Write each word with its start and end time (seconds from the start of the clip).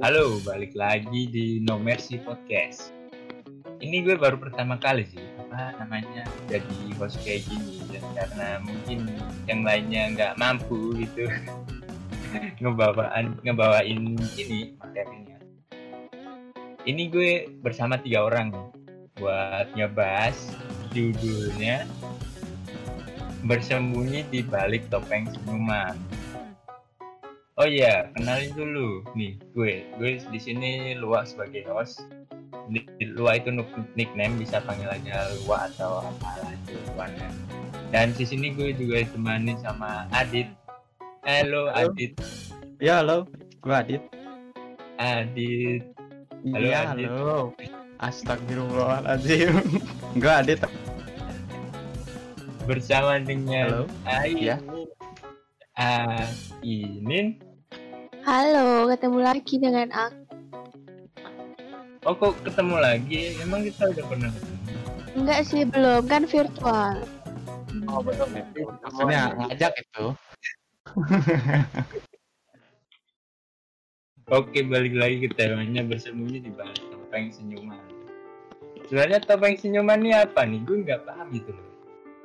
Halo, 0.00 0.40
balik 0.40 0.72
lagi 0.72 1.28
di 1.28 1.60
No 1.60 1.76
Mercy 1.76 2.16
Podcast. 2.24 2.96
Ini 3.84 4.00
gue 4.00 4.16
baru 4.16 4.40
pertama 4.40 4.80
kali 4.80 5.04
sih, 5.04 5.20
apa 5.36 5.76
namanya, 5.84 6.24
jadi 6.48 6.96
host 6.96 7.20
kayak 7.20 7.44
gini. 7.44 7.84
Dan 7.92 8.00
karena 8.16 8.48
mungkin 8.64 9.12
yang 9.44 9.60
lainnya 9.60 10.02
nggak 10.16 10.32
mampu 10.40 10.96
gitu 10.96 11.28
ngebawaan 12.64 13.36
ngebawain 13.44 14.16
ini 14.40 14.72
materinya. 14.80 15.36
Ini 16.88 17.02
gue 17.12 17.52
bersama 17.60 18.00
tiga 18.00 18.24
orang 18.24 18.48
buat 19.20 19.68
ngebahas 19.76 20.56
judulnya 20.96 21.84
bersembunyi 23.44 24.24
di 24.32 24.40
balik 24.40 24.88
topeng 24.88 25.28
senyuman. 25.28 26.00
Oh 27.60 27.68
iya, 27.68 28.08
kenalin 28.16 28.48
dulu 28.56 29.04
nih 29.12 29.36
gue. 29.52 29.84
Gue 30.00 30.16
di 30.32 30.40
sini 30.40 30.96
Luak 30.96 31.28
sebagai 31.28 31.68
host. 31.68 32.00
Di, 32.72 32.80
Luak 33.12 33.44
itu 33.44 33.52
nickname 33.92 34.40
bisa 34.40 34.64
panggil 34.64 34.88
aja 34.88 35.28
Luak 35.44 35.68
atau 35.76 36.00
apalah 36.00 36.48
itu 36.48 36.80
Luaknya. 36.96 37.28
Dan 37.92 38.16
di 38.16 38.24
sini 38.24 38.56
gue 38.56 38.72
juga 38.72 39.04
ditemani 39.04 39.60
sama 39.60 40.08
Adit. 40.16 40.48
Halo, 41.28 41.68
Halo. 41.76 41.92
Adit. 41.92 42.12
Ya 42.82 42.98
halo, 42.98 43.28
gua 43.62 43.84
Adit. 43.84 44.02
Adit. 44.98 45.86
Halo, 46.42 46.66
Iya 46.66 46.78
Adit. 46.90 47.06
halo. 47.06 47.54
Astagfirullahaladzim. 48.02 49.54
gua 50.24 50.40
Adit. 50.40 50.64
Bersama 52.66 53.20
dengan 53.20 53.70
Halo. 53.70 53.82
Ayu. 54.08 54.34
Iya. 54.40 54.56
Ainin. 55.78 57.51
Halo, 58.22 58.86
ketemu 58.86 59.18
lagi 59.18 59.58
dengan 59.58 59.90
aku. 59.90 60.22
Oh 62.06 62.14
kok 62.14 62.38
ketemu 62.46 62.78
lagi? 62.78 63.34
Emang 63.42 63.66
kita 63.66 63.90
udah 63.90 64.04
pernah 64.06 64.30
ketemu? 64.30 64.62
Enggak 65.18 65.40
sih, 65.42 65.66
belum. 65.66 66.06
Kan 66.06 66.30
virtual. 66.30 67.02
Oh 67.90 67.98
belum 67.98 68.30
ya. 68.30 68.46
Maksudnya 68.86 69.34
ngajak 69.34 69.74
itu. 69.74 70.14
Oke, 74.38 74.62
balik 74.70 74.94
lagi 74.94 75.26
ke 75.26 75.28
temanya 75.34 75.82
bersembunyi 75.82 76.46
di 76.46 76.54
balik 76.54 76.78
topeng 76.94 77.34
senyuman. 77.34 77.82
Sebenarnya 78.86 79.18
topeng 79.26 79.58
senyuman 79.58 79.98
ini 79.98 80.14
apa 80.14 80.46
nih? 80.46 80.62
Gue 80.62 80.86
nggak 80.86 81.10
paham 81.10 81.26
gitu 81.34 81.50
loh. 81.50 81.74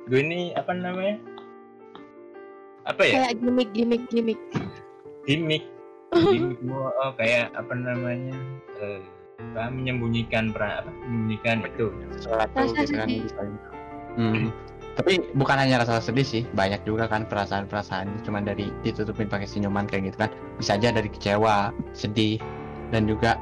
Gue 0.06 0.22
ini 0.22 0.54
apa 0.54 0.78
namanya? 0.78 1.18
Apa 2.86 3.02
ya? 3.02 3.18
Kayak 3.18 3.42
gimmick, 3.42 3.70
gimmick, 3.74 4.06
gimmick. 4.14 4.38
Gimik. 5.26 5.66
Oh, 6.14 6.88
oh, 7.04 7.10
kayak 7.16 7.52
apa 7.52 7.72
namanya? 7.76 8.36
Eh, 8.80 9.00
apa, 9.38 9.70
menyembunyikan 9.70 10.50
pra, 10.50 10.82
apa? 10.82 10.90
Menyembunyikan 11.06 11.62
itu. 11.66 11.86
Sesuatu 12.16 12.54
Rasa 12.56 12.74
gitu 12.82 12.92
kan. 12.96 13.08
sedih. 13.08 13.22
Hmm. 14.18 14.48
Tapi 14.98 15.22
bukan 15.38 15.62
hanya 15.62 15.86
rasa 15.86 16.02
sedih 16.02 16.26
sih, 16.26 16.42
banyak 16.58 16.82
juga 16.82 17.06
kan 17.06 17.22
perasaan-perasaan 17.30 18.26
cuman 18.26 18.42
dari 18.42 18.66
ditutupin 18.82 19.30
pakai 19.30 19.46
senyuman 19.46 19.86
kayak 19.86 20.10
gitu 20.10 20.26
kan. 20.26 20.30
Bisa 20.58 20.74
aja 20.74 20.90
dari 20.90 21.06
kecewa, 21.06 21.70
sedih, 21.94 22.42
dan 22.90 23.06
juga 23.06 23.38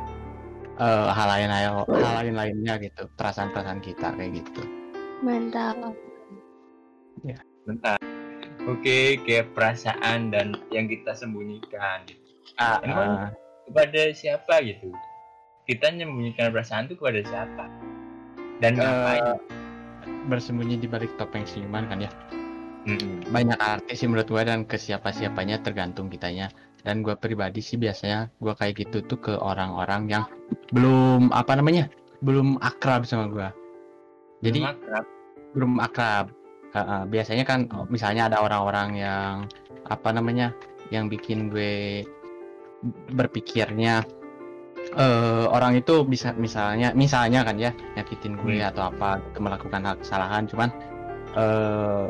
eh, 0.76 1.08
hal 1.08 1.28
lain 1.32 1.48
hal 1.48 2.12
lain 2.20 2.34
lainnya 2.36 2.76
gitu, 2.76 3.08
perasaan-perasaan 3.16 3.80
kita 3.80 4.12
kayak 4.20 4.44
gitu. 4.44 4.62
Mantap. 5.24 5.96
Bentar. 7.66 7.98
Oke, 8.70 9.18
kayak 9.26 9.50
perasaan 9.56 10.30
dan 10.30 10.54
yang 10.70 10.86
kita 10.86 11.16
sembunyikan. 11.16 12.06
gitu. 12.06 12.25
Ah, 12.56 12.80
Emang 12.80 13.10
ah. 13.28 13.30
kepada 13.68 14.02
siapa 14.16 14.64
gitu? 14.64 14.92
Kita 15.66 15.90
menyembunyikan 15.92 16.54
perasaan 16.54 16.86
itu 16.88 16.96
kepada 16.96 17.20
siapa? 17.26 17.64
Dan 18.62 18.80
ngapain? 18.80 19.36
bersembunyi 20.30 20.78
di 20.78 20.86
balik 20.86 21.10
topeng 21.18 21.46
senyuman 21.46 21.86
kan 21.90 22.02
ya. 22.02 22.10
Mm-mm. 22.86 23.26
banyak 23.34 23.58
arti 23.58 23.98
sih 23.98 24.06
menurut 24.06 24.30
gue 24.30 24.42
dan 24.46 24.62
ke 24.62 24.78
siapa 24.78 25.10
siapanya 25.10 25.58
tergantung 25.58 26.06
kitanya 26.06 26.54
dan 26.86 27.02
gue 27.02 27.18
pribadi 27.18 27.58
sih 27.58 27.74
biasanya 27.74 28.30
gue 28.38 28.54
kayak 28.54 28.78
gitu 28.78 29.02
tuh 29.02 29.18
ke 29.18 29.34
orang-orang 29.34 30.06
yang 30.06 30.22
belum 30.70 31.34
apa 31.34 31.58
namanya 31.58 31.90
belum 32.22 32.62
akrab 32.62 33.02
sama 33.02 33.26
gue 33.26 33.48
jadi 34.46 34.70
Akrab. 34.70 35.04
belum 35.58 35.82
akrab 35.82 36.30
Ha-ha, 36.76 37.08
biasanya 37.08 37.48
kan 37.48 37.72
oh, 37.72 37.88
misalnya 37.88 38.28
ada 38.28 38.44
orang-orang 38.44 39.00
yang 39.00 39.48
apa 39.88 40.12
namanya 40.12 40.52
yang 40.92 41.08
bikin 41.08 41.48
gue 41.48 42.04
berpikirnya 43.12 44.04
eh 44.94 45.46
orang 45.50 45.74
itu 45.74 46.06
bisa 46.06 46.30
misalnya 46.38 46.94
misalnya 46.94 47.42
kan 47.42 47.58
ya 47.58 47.74
nyakitin 47.98 48.38
gue 48.38 48.62
Hmm. 48.62 48.70
atau 48.70 48.92
apa 48.94 49.18
gitu, 49.34 49.40
melakukan 49.42 49.80
hal 49.82 49.96
kesalahan 49.98 50.46
cuman 50.46 50.68
eh 51.34 52.06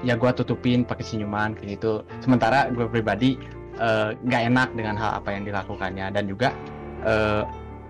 ya 0.00 0.14
gue 0.14 0.30
tutupin 0.32 0.86
pakai 0.86 1.04
senyuman 1.04 1.58
kayak 1.58 1.78
gitu. 1.78 2.06
Sementara 2.22 2.70
gue 2.70 2.86
pribadi 2.86 3.36
eh, 3.76 4.10
nggak 4.14 4.42
enak 4.50 4.68
dengan 4.74 4.94
hal 4.96 5.20
apa 5.20 5.34
yang 5.34 5.42
dilakukannya. 5.44 6.06
Dan 6.14 6.24
juga 6.30 6.54
eh, 7.04 7.42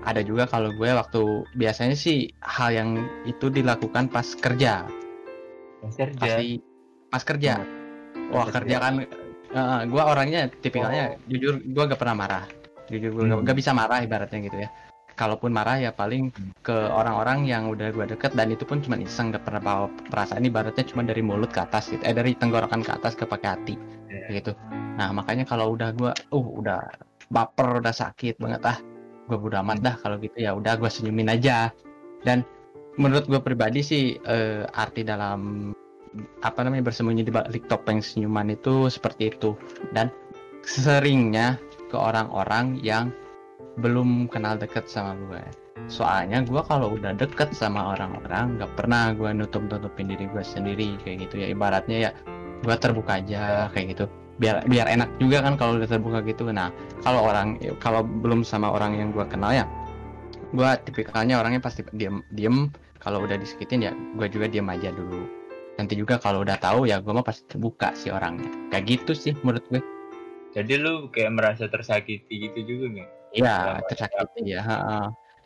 ada 0.03 0.21
juga 0.25 0.49
kalau 0.49 0.73
gue 0.73 0.89
waktu 0.89 1.23
biasanya 1.55 1.95
sih 1.95 2.33
hal 2.41 2.73
yang 2.73 2.91
itu 3.25 3.53
dilakukan 3.53 4.09
pas 4.09 4.25
kerja. 4.35 4.89
Pas 5.79 5.95
kerja. 5.95 6.19
pasti 6.19 6.49
pas 7.09 7.23
kerja. 7.23 7.55
Wah 8.33 8.45
Pas 8.49 8.55
kerja. 8.61 8.77
kan 8.83 8.95
eh, 9.51 9.81
gue 9.85 10.03
orangnya 10.03 10.49
tipikalnya 10.61 11.17
jujur 11.27 11.61
gue 11.63 11.83
gak 11.89 12.01
pernah 12.01 12.17
marah. 12.17 12.45
Jujur 12.89 13.11
gue 13.13 13.25
Hmm. 13.29 13.45
gak 13.45 13.57
bisa 13.57 13.73
marah 13.73 14.01
ibaratnya 14.01 14.41
gitu 14.45 14.59
ya. 14.65 14.71
Kalaupun 15.19 15.51
marah 15.51 15.83
ya 15.83 15.91
paling 15.91 16.31
ke 16.63 16.73
orang-orang 16.73 17.43
yang 17.43 17.67
udah 17.67 17.91
gue 17.91 18.07
deket 18.07 18.39
dan 18.39 18.55
itu 18.55 18.63
pun 18.63 18.79
cuma 18.79 18.95
iseng 18.97 19.35
gak 19.35 19.43
pernah 19.43 19.59
bawa 19.59 19.87
perasaan 20.09 20.47
ibaratnya 20.47 20.87
cuma 20.87 21.03
dari 21.03 21.21
mulut 21.21 21.51
ke 21.51 21.59
atas 21.59 21.91
gitu 21.91 22.01
eh 22.07 22.15
dari 22.15 22.39
tenggorokan 22.39 22.87
ke 22.87 22.93
atas 22.95 23.19
ke 23.19 23.27
pakai 23.27 23.49
hati 23.51 23.75
Iya. 24.09 24.41
gitu. 24.41 24.53
Nah 24.95 25.11
makanya 25.11 25.43
kalau 25.45 25.75
udah 25.75 25.91
gue 25.93 26.13
uh 26.33 26.47
udah 26.63 26.81
baper 27.29 27.83
udah 27.83 27.93
sakit 27.93 28.39
banget 28.41 28.63
ah 28.65 28.79
gue 29.29 29.37
udah 29.37 29.61
amat 29.61 29.79
dah 29.85 29.95
kalau 30.01 30.17
gitu 30.17 30.39
ya 30.39 30.55
udah 30.55 30.79
gue 30.79 30.89
senyumin 30.89 31.29
aja. 31.35 31.75
Dan 32.23 32.47
menurut 32.95 33.27
gue 33.27 33.41
pribadi 33.43 33.83
sih 33.83 34.17
eh, 34.17 34.63
arti 34.71 35.03
dalam 35.03 35.71
apa 36.43 36.63
namanya 36.65 36.89
bersembunyi 36.89 37.27
di 37.27 37.33
balik 37.33 37.67
topeng 37.67 38.03
senyuman 38.03 38.53
itu 38.53 38.87
seperti 38.91 39.35
itu. 39.35 39.55
Dan 39.95 40.11
seringnya 40.65 41.57
ke 41.89 41.97
orang-orang 41.97 42.77
yang 42.85 43.09
belum 43.79 44.29
kenal 44.29 44.59
deket 44.59 44.91
sama 44.91 45.17
gue. 45.31 45.43
Soalnya 45.87 46.43
gue 46.45 46.61
kalau 46.67 46.99
udah 46.99 47.15
deket 47.15 47.55
sama 47.55 47.95
orang-orang 47.95 48.59
nggak 48.59 48.73
pernah 48.75 49.15
gue 49.15 49.31
nutup 49.31 49.63
nutupin 49.71 50.11
diri 50.11 50.27
gue 50.29 50.45
sendiri 50.45 50.99
kayak 51.01 51.29
gitu 51.29 51.41
ya. 51.41 51.47
Ibaratnya 51.55 51.97
ya 51.97 52.11
gue 52.67 52.75
terbuka 52.77 53.23
aja 53.23 53.71
kayak 53.73 53.97
gitu. 53.97 54.05
Biar 54.39 54.67
biar 54.67 54.87
enak 54.87 55.11
juga 55.23 55.43
kan 55.43 55.55
kalau 55.55 55.79
udah 55.79 55.89
terbuka 55.89 56.21
gitu. 56.27 56.51
Nah 56.51 56.75
kalau 57.07 57.25
orang 57.25 57.57
kalau 57.79 58.03
belum 58.03 58.43
sama 58.43 58.69
orang 58.69 58.99
yang 58.99 59.09
gue 59.15 59.25
kenal 59.31 59.55
ya 59.55 59.65
gue 60.49 60.71
tipikalnya 60.89 61.39
orangnya 61.39 61.63
pasti 61.63 61.87
diem 61.95 62.21
diem. 62.35 62.69
Kalau 62.99 63.23
udah 63.23 63.39
disekitin 63.39 63.87
ya 63.87 63.93
gue 63.95 64.27
juga 64.27 64.51
diem 64.51 64.67
aja 64.67 64.91
dulu 64.91 65.38
nanti 65.79 65.95
juga 65.95 66.19
kalau 66.19 66.43
udah 66.43 66.59
tahu 66.59 66.91
ya 66.91 66.99
gue 66.99 67.13
mah 67.15 67.23
pasti 67.23 67.47
terbuka 67.47 67.95
sih 67.95 68.11
orangnya 68.11 68.51
kayak 68.75 68.85
gitu 68.99 69.15
sih 69.15 69.33
menurut 69.47 69.63
gue 69.71 69.81
Jadi 70.59 70.75
lu 70.81 71.07
kayak 71.15 71.39
merasa 71.39 71.71
tersakiti 71.71 72.51
gitu 72.51 72.59
juga 72.67 72.85
nggak? 72.91 73.11
Iya, 73.37 73.85
tersakiti 73.85 74.57
ya. 74.57 74.65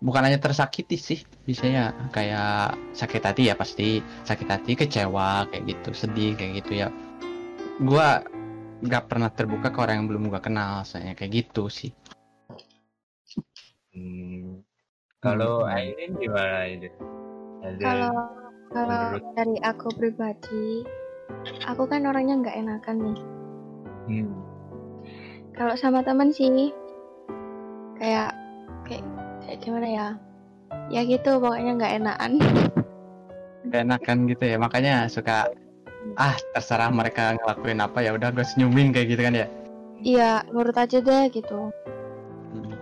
Bukan 0.02 0.22
hanya 0.22 0.38
tersakiti 0.38 0.94
sih, 0.94 1.20
biasanya 1.46 2.10
kayak 2.14 2.78
sakit 2.94 3.22
hati 3.22 3.42
ya 3.50 3.54
pasti 3.58 3.98
sakit 4.22 4.48
hati, 4.48 4.72
kecewa 4.78 5.46
kayak 5.50 5.64
gitu, 5.68 5.90
sedih 5.92 6.32
kayak 6.38 6.64
gitu 6.64 6.86
ya. 6.86 6.88
Gua 7.82 8.22
nggak 8.82 9.04
pernah 9.10 9.28
terbuka 9.30 9.74
ke 9.74 9.78
orang 9.82 10.02
yang 10.02 10.08
belum 10.08 10.30
gua 10.30 10.40
kenal, 10.40 10.86
saya 10.86 11.12
kayak 11.18 11.44
gitu 11.44 11.66
sih. 11.66 11.90
Hmm. 13.92 14.62
Kalau 15.18 15.66
Hmm. 15.66 15.76
Airin 15.76 16.14
gimana? 16.16 16.66
Ada 16.66 16.88
Kalau 17.78 18.41
kalau 18.72 19.00
menurut- 19.16 19.32
dari 19.36 19.56
aku 19.60 19.88
pribadi, 19.94 20.84
aku 21.68 21.82
kan 21.86 22.08
orangnya 22.08 22.40
nggak 22.40 22.56
enakan 22.58 22.96
nih. 23.00 23.18
Hmm. 24.08 24.32
Kalau 25.52 25.74
sama 25.76 26.00
temen 26.00 26.32
sih, 26.32 26.72
kayak 28.00 28.32
kayak 28.88 29.04
kayak 29.44 29.58
gimana 29.60 29.88
ya? 29.88 30.08
Ya 30.88 31.00
gitu, 31.04 31.36
pokoknya 31.36 31.76
nggak 31.76 31.94
enakan. 32.00 32.32
Gak 33.68 33.82
enakan 33.86 34.18
gitu 34.26 34.44
ya, 34.44 34.56
makanya 34.58 35.06
suka 35.06 35.52
ah 36.18 36.34
terserah 36.56 36.90
mereka 36.90 37.38
ngelakuin 37.38 37.78
apa 37.78 38.02
ya 38.02 38.10
udah 38.16 38.34
gue 38.34 38.42
senyumin 38.42 38.90
kayak 38.90 39.14
gitu 39.14 39.22
kan 39.22 39.38
ya. 39.38 39.46
Iya, 40.02 40.30
nurut 40.50 40.74
aja 40.74 40.98
deh 40.98 41.24
gitu. 41.30 41.70
Hmm. 42.52 42.74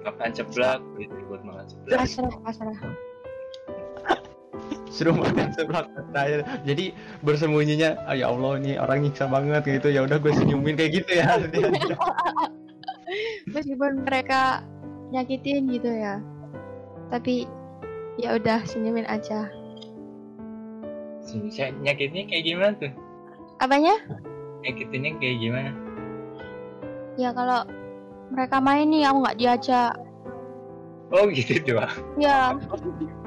makan 0.00 0.32
ceblak 0.32 0.80
gitu 0.96 1.12
buat 1.28 1.42
makan 1.44 1.64
ceblak. 1.68 1.98
Pasrah, 2.00 2.34
pasrah. 2.40 2.78
Suruh 4.90 5.14
makan 5.14 5.54
seblak 5.54 5.86
saya 6.10 6.42
jadi 6.66 6.90
bersembunyinya 7.22 7.94
ah, 8.10 8.18
ya 8.18 8.26
Allah 8.28 8.58
ini 8.58 8.74
orang 8.74 9.06
nyiksa 9.06 9.30
banget 9.30 9.62
gitu. 9.64 9.88
Ya 9.94 10.02
udah 10.02 10.18
gue 10.18 10.34
senyumin 10.34 10.74
kayak 10.74 11.02
gitu 11.02 11.10
ya. 11.14 11.38
Meskipun 13.54 14.02
mereka 14.02 14.66
nyakitin 15.14 15.70
gitu 15.70 15.90
ya. 15.90 16.18
Tapi 17.14 17.46
ya 18.18 18.34
udah 18.34 18.66
senyumin 18.66 19.06
aja. 19.06 19.46
Saya 21.54 21.70
nyakitnya 21.78 22.26
kayak 22.26 22.44
gimana 22.44 22.74
tuh? 22.74 22.92
apanya? 23.60 23.94
Nyakitinnya 24.66 25.12
kayak 25.20 25.36
gimana? 25.38 25.70
ya 27.18 27.36
kalau 27.36 27.68
mereka 28.32 28.56
main 28.64 28.88
nih 28.88 29.04
aku 29.04 29.18
nggak 29.20 29.38
diajak. 29.38 29.92
Oh 31.12 31.28
gitu 31.28 31.58
doang. 31.66 31.92
ya 32.16 32.54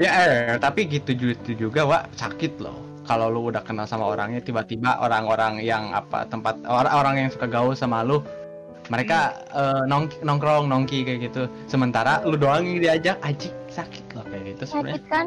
Ya, 0.00 0.10
eh, 0.24 0.56
tapi 0.56 0.88
gitu 0.88 1.12
gitu 1.12 1.68
juga, 1.68 1.84
Wak, 1.84 2.16
sakit 2.16 2.56
loh. 2.56 2.72
Kalau 3.04 3.28
lu 3.28 3.52
udah 3.52 3.60
kenal 3.60 3.84
sama 3.84 4.06
orangnya, 4.06 4.40
tiba-tiba 4.40 4.96
orang-orang 4.96 5.60
yang 5.60 5.92
apa 5.92 6.24
tempat 6.24 6.56
orang-orang 6.64 7.26
yang 7.26 7.28
suka 7.28 7.44
gaul 7.44 7.74
sama 7.74 8.00
lu, 8.00 8.24
mereka 8.88 9.36
eh, 9.50 9.82
nong- 9.84 10.16
nongkrong 10.20 10.66
nongki 10.66 11.04
kayak 11.04 11.28
gitu. 11.28 11.42
Sementara 11.66 12.24
lu 12.24 12.34
doang 12.34 12.64
yang 12.64 12.80
diajak, 12.80 13.20
ajik 13.20 13.52
sakit 13.68 14.04
loh 14.14 14.24
kayak 14.24 14.56
gitu 14.56 14.62
sebenarnya. 14.64 14.96
sakit 14.96 15.04
kan 15.06 15.26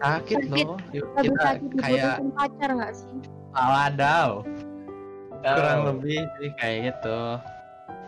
Sakit, 0.00 0.36
sakit. 0.42 0.66
loh. 0.66 0.78
Yuk, 0.90 1.06
lebih 1.12 1.28
kita 1.28 1.40
sakit 1.42 1.70
kayak 1.76 2.14
pacar 2.32 2.70
nggak 2.72 2.92
sih 2.92 3.14
wadaw, 3.50 4.28
kurang 5.42 5.78
Oh, 5.80 5.86
lebih 5.92 6.18
sih 6.36 6.50
kayak 6.54 6.78
gitu. 6.88 7.18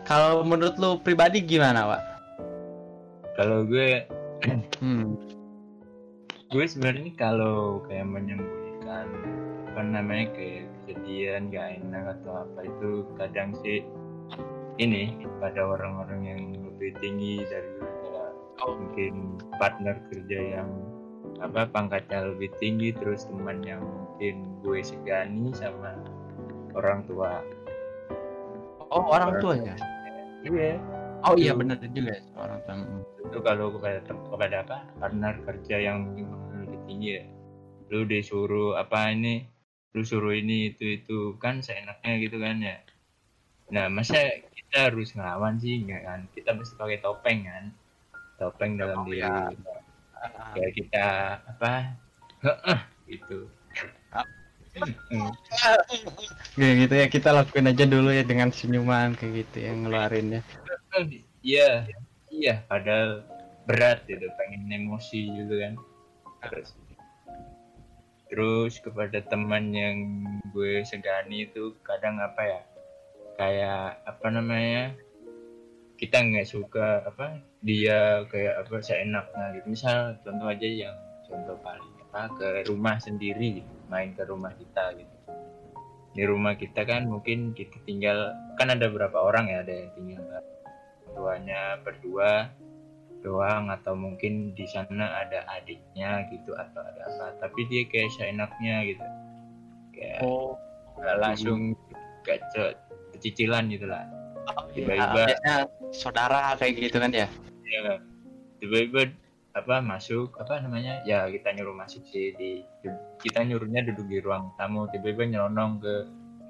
Kalau 0.03 0.43
menurut 0.43 0.75
lu 0.75 0.99
pribadi 0.99 1.39
gimana, 1.39 1.87
Wak? 1.87 2.01
Kalau 3.33 3.63
gue 3.63 4.03
Hmm. 4.77 5.15
Gue 6.53 6.65
sebenarnya 6.69 7.09
kalau 7.17 7.81
kayak 7.89 8.05
menyembunyikan 8.05 9.09
apa 9.73 9.81
namanya 9.81 10.29
kayak 10.37 10.69
kejadian 10.85 11.49
gak 11.49 11.81
enak 11.81 12.13
atau 12.21 12.45
apa 12.45 12.59
itu 12.69 12.89
kadang 13.17 13.57
sih 13.65 13.81
ini 14.77 15.17
pada 15.41 15.65
orang-orang 15.65 16.21
yang 16.29 16.41
lebih 16.61 16.93
tinggi 17.01 17.41
dari 17.49 17.93
Oh. 18.63 18.79
mungkin 18.79 19.41
partner 19.59 19.99
kerja 20.07 20.39
yang 20.61 20.69
apa 21.43 21.67
pangkatnya 21.67 22.31
lebih 22.31 22.47
tinggi 22.61 22.95
terus 22.95 23.27
teman 23.27 23.59
yang 23.65 23.83
mungkin 23.83 24.55
gue 24.63 24.79
segani 24.79 25.51
sama 25.51 25.97
orang 26.77 27.03
tua 27.09 27.43
Oh, 28.93 29.09
orang 29.09 29.41
tuanya. 29.41 29.73
iya 30.45 30.77
Oh 31.25 31.33
iya 31.33 31.57
benar 31.57 31.81
juga 31.81 32.21
orang 32.37 32.61
tua. 32.61 32.75
Itu 33.25 33.37
kalau 33.41 33.73
kepada 33.73 33.99
kepada 34.05 34.55
apa 34.61 34.77
partner 35.01 35.33
kerja 35.49 35.75
yang 35.81 35.97
mungkin 36.13 36.42
lebih 36.83 36.91
tinggi 36.91 37.09
ya 37.15 37.23
lu 37.93 38.09
disuruh 38.09 38.73
apa 38.75 39.13
ini? 39.13 39.45
Lu 39.93 40.01
suruh 40.01 40.33
ini 40.33 40.73
itu 40.73 40.97
itu. 40.97 41.37
Kan 41.37 41.61
seenaknya 41.61 42.13
gitu 42.17 42.41
kan 42.41 42.57
ya. 42.57 42.81
Nah 43.69 43.85
masa 43.87 44.17
kita 44.49 44.89
harus 44.89 45.13
ngelawan 45.13 45.61
sih 45.61 45.85
enggak 45.85 46.01
kan? 46.01 46.19
Kita 46.33 46.57
mesti 46.57 46.73
pakai 46.73 46.99
topeng 47.05 47.45
kan? 47.45 47.65
Topeng 48.41 48.81
dalam 48.81 49.05
Oh, 49.05 49.07
diri 49.07 49.21
ya. 49.21 49.53
kayak 50.57 50.73
kita 50.73 51.07
apa? 51.45 51.73
Gitu. 53.05 53.45
Kayak 56.57 56.75
gitu 56.81 56.93
ya 56.97 57.05
kita 57.05 57.29
lakuin 57.29 57.69
aja 57.69 57.85
dulu 57.85 58.09
ya 58.09 58.25
dengan 58.25 58.49
senyuman 58.49 59.13
kayak 59.13 59.45
gitu 59.45 59.69
ya 59.69 59.71
ngeluarinnya. 59.77 60.41
iya 61.45 61.85
iya 62.33 62.65
padahal 62.65 63.21
berat 63.69 64.01
gitu 64.09 64.25
pengen 64.37 64.65
emosi 64.73 65.29
gitu 65.29 65.53
kan 65.61 65.73
terus 66.49 66.69
terus 68.33 68.73
kepada 68.81 69.21
teman 69.29 69.69
yang 69.69 69.97
gue 70.49 70.81
segani 70.81 71.45
itu 71.45 71.77
kadang 71.85 72.17
apa 72.17 72.41
ya 72.41 72.61
kayak 73.37 74.01
apa 74.09 74.27
namanya 74.29 74.93
kita 75.97 76.19
nggak 76.19 76.49
suka 76.49 77.05
apa 77.05 77.39
dia 77.63 78.25
kayak 78.27 78.65
apa 78.65 78.81
seenaknya 78.83 79.55
gitu. 79.55 79.65
Misal 79.71 80.19
contoh 80.25 80.47
aja 80.49 80.67
yang 80.67 80.97
contoh 81.29 81.55
paling 81.61 81.93
apa 82.09 82.21
ke 82.35 82.47
rumah 82.67 82.97
sendiri 82.99 83.63
gitu 83.63 83.73
main 83.87 84.11
ke 84.17 84.25
rumah 84.25 84.51
kita 84.57 84.97
gitu. 84.97 85.15
Di 86.13 86.23
rumah 86.25 86.53
kita 86.57 86.85
kan 86.85 87.09
mungkin 87.09 87.53
kita 87.57 87.77
tinggal 87.85 88.33
kan 88.57 88.73
ada 88.73 88.89
berapa 88.89 89.15
orang 89.15 89.49
ya 89.49 89.61
ada 89.65 89.73
yang 89.73 89.91
tinggal 89.93 90.21
tuanya 91.13 91.77
berdua 91.81 92.49
doang 93.23 93.71
atau 93.71 93.95
mungkin 93.95 94.51
di 94.51 94.67
sana 94.67 95.17
ada 95.17 95.47
adiknya 95.49 96.27
gitu 96.27 96.51
atau 96.53 96.83
ada 96.83 97.01
apa. 97.05 97.25
Tapi 97.39 97.59
dia 97.65 97.87
kayak 97.87 98.11
seenaknya 98.11 98.75
gitu. 98.85 99.05
Kayak 99.91 100.19
Oh, 100.21 100.59
nggak 100.99 101.17
langsung 101.17 101.59
gak 102.21 102.43
cicilan 103.17 103.67
gitu 103.67 103.87
lah. 103.87 104.03
Ya, 104.43 104.51
Tiba-tiba- 104.75 105.15
biasanya 105.23 105.55
saudara 105.89 106.53
kayak 106.55 106.73
gitu 106.77 106.97
kan 106.99 107.09
ya. 107.09 107.27
ya 107.63 107.95
tiba-tiba 108.59 109.15
apa 109.53 109.79
masuk 109.79 110.33
apa 110.35 110.59
namanya 110.59 110.99
ya 111.03 111.29
kita 111.29 111.53
nyuruh 111.53 111.73
masuk 111.73 112.01
sih 112.05 112.33
di 112.33 112.65
kita 113.19 113.39
nyuruhnya 113.41 113.85
duduk 113.85 114.05
di 114.05 114.19
ruang 114.19 114.51
tamu. 114.55 114.85
Tiba-tiba 114.89 115.23
nyelonong 115.29 115.79
ke 115.79 115.93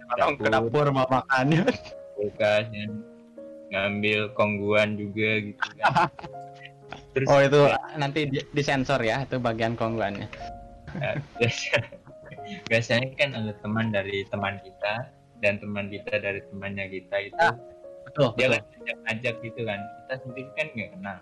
Orang 0.10 0.36
ke 0.36 0.46
dapur. 0.48 0.88
mau 0.90 1.06
makan. 1.08 1.46
kulkas 2.14 2.70
yang 2.70 2.94
ngambil 3.70 4.30
kongguan 4.34 4.94
juga 4.94 5.42
gitu 5.42 5.58
kan 5.75 6.06
terus 7.12 7.28
Oh 7.28 7.40
itu 7.40 7.62
nanti 7.95 8.25
di- 8.25 8.48
disensor 8.51 9.00
ya 9.00 9.22
itu 9.22 9.38
bagian 9.38 9.74
kongguannya. 9.74 10.28
Biasa, 11.38 11.78
biasanya 12.69 13.07
kan 13.16 13.30
ada 13.34 13.54
teman 13.60 13.90
dari 13.90 14.25
teman 14.28 14.60
kita 14.60 15.10
dan 15.40 15.57
teman 15.57 15.88
kita 15.88 16.13
dari 16.16 16.40
temannya 16.45 16.86
kita 16.88 17.16
itu 17.24 17.36
Ah, 17.38 17.56
Betul. 18.04 18.30
dia 18.36 18.48
betul. 18.48 18.54
kan 18.54 18.63
ajak-ajak 18.78 19.36
gitu 19.42 19.62
kan 19.63 19.80
kita 19.80 20.13
sendiri 20.22 20.50
kan 20.54 20.68
nggak 20.72 20.92
kenal 20.92 21.19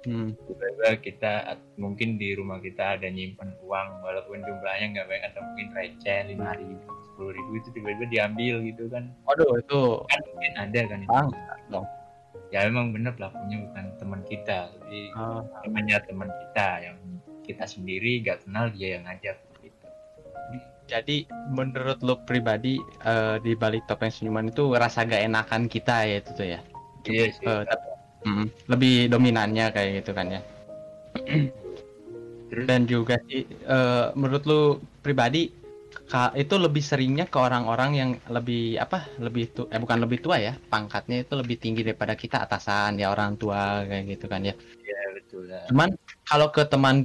Hmm. 0.00 0.32
tiba-tiba 0.48 0.96
kita 0.96 1.32
mungkin 1.76 2.16
di 2.16 2.32
rumah 2.32 2.56
kita 2.56 2.96
ada 2.96 3.04
nyimpen 3.04 3.52
uang 3.60 4.00
walaupun 4.00 4.40
jumlahnya 4.40 4.96
nggak 4.96 5.04
banyak 5.04 5.24
atau 5.28 5.44
mungkin 5.44 5.68
receh 5.76 6.18
lima 6.24 6.56
ribu 6.56 6.80
sepuluh 7.04 7.36
ribu 7.36 7.50
itu 7.54 7.68
tiba-tiba 7.76 8.08
diambil 8.08 8.64
gitu 8.64 8.88
kan 8.88 9.12
Waduh 9.28 9.60
itu 9.60 9.80
kan 10.08 10.20
mungkin 10.32 10.52
ada 10.56 10.80
kan 10.88 10.98
itu. 11.04 11.20
Dong. 11.68 11.84
Ya 12.50 12.66
memang 12.66 12.90
bener 12.90 13.14
pelakunya 13.14 13.62
bukan 13.62 13.84
teman 13.96 14.20
kita 14.26 14.70
Oh, 15.14 15.42
temannya 15.62 15.98
teman 16.02 16.26
kita 16.26 16.68
yang 16.82 16.98
kita 17.42 17.62
sendiri 17.64 18.20
nggak 18.20 18.42
kenal 18.42 18.66
dia 18.70 18.98
yang 18.98 19.06
ngajak 19.06 19.38
gitu. 19.60 19.86
jadi 20.86 21.16
menurut 21.46 22.02
lo 22.02 22.18
pribadi 22.20 22.74
eh, 23.02 23.36
di 23.38 23.54
balik 23.54 23.86
topeng 23.86 24.10
senyuman 24.10 24.50
itu 24.50 24.74
rasa 24.74 25.02
gak 25.02 25.22
enakan 25.22 25.70
kita 25.70 26.02
ya 26.02 26.16
itu 26.18 26.30
tuh 26.34 26.46
ya. 26.48 26.60
iya 27.04 27.26
sih 27.30 27.46
Eh, 27.46 27.62
tapi- 27.64 27.88
Mm, 28.20 28.46
lebih 28.68 29.08
dominannya 29.08 29.72
kayak 29.72 30.04
gitu 30.04 30.12
kan 30.12 30.28
ya. 30.28 30.40
Terus 32.52 32.64
Dan 32.66 32.84
juga 32.84 33.16
sih 33.24 33.46
eh, 33.46 34.06
menurut 34.12 34.42
lu 34.44 34.60
pribadi 35.00 35.48
itu 36.38 36.54
lebih 36.58 36.82
seringnya 36.82 37.26
ke 37.32 37.38
orang-orang 37.38 37.90
yang 38.00 38.10
lebih 38.30 38.78
apa 38.78 39.06
lebih 39.18 39.44
tu 39.54 39.62
eh 39.70 39.78
bukan 39.78 39.98
lebih 40.04 40.18
tua 40.24 40.36
ya 40.38 40.52
pangkatnya 40.72 41.22
itu 41.26 41.34
lebih 41.38 41.56
tinggi 41.62 41.80
daripada 41.86 42.14
kita 42.18 42.36
atasan 42.46 42.98
ya 42.98 43.10
orang 43.14 43.38
tua 43.40 43.86
kayak 43.86 44.04
gitu 44.16 44.26
kan 44.32 44.40
ya. 44.42 44.54
Ya 44.90 45.00
betul 45.16 45.42
lah. 45.50 45.62
cuman 45.70 45.88
kalau 46.26 46.46
ke 46.54 46.62
teman 46.66 46.96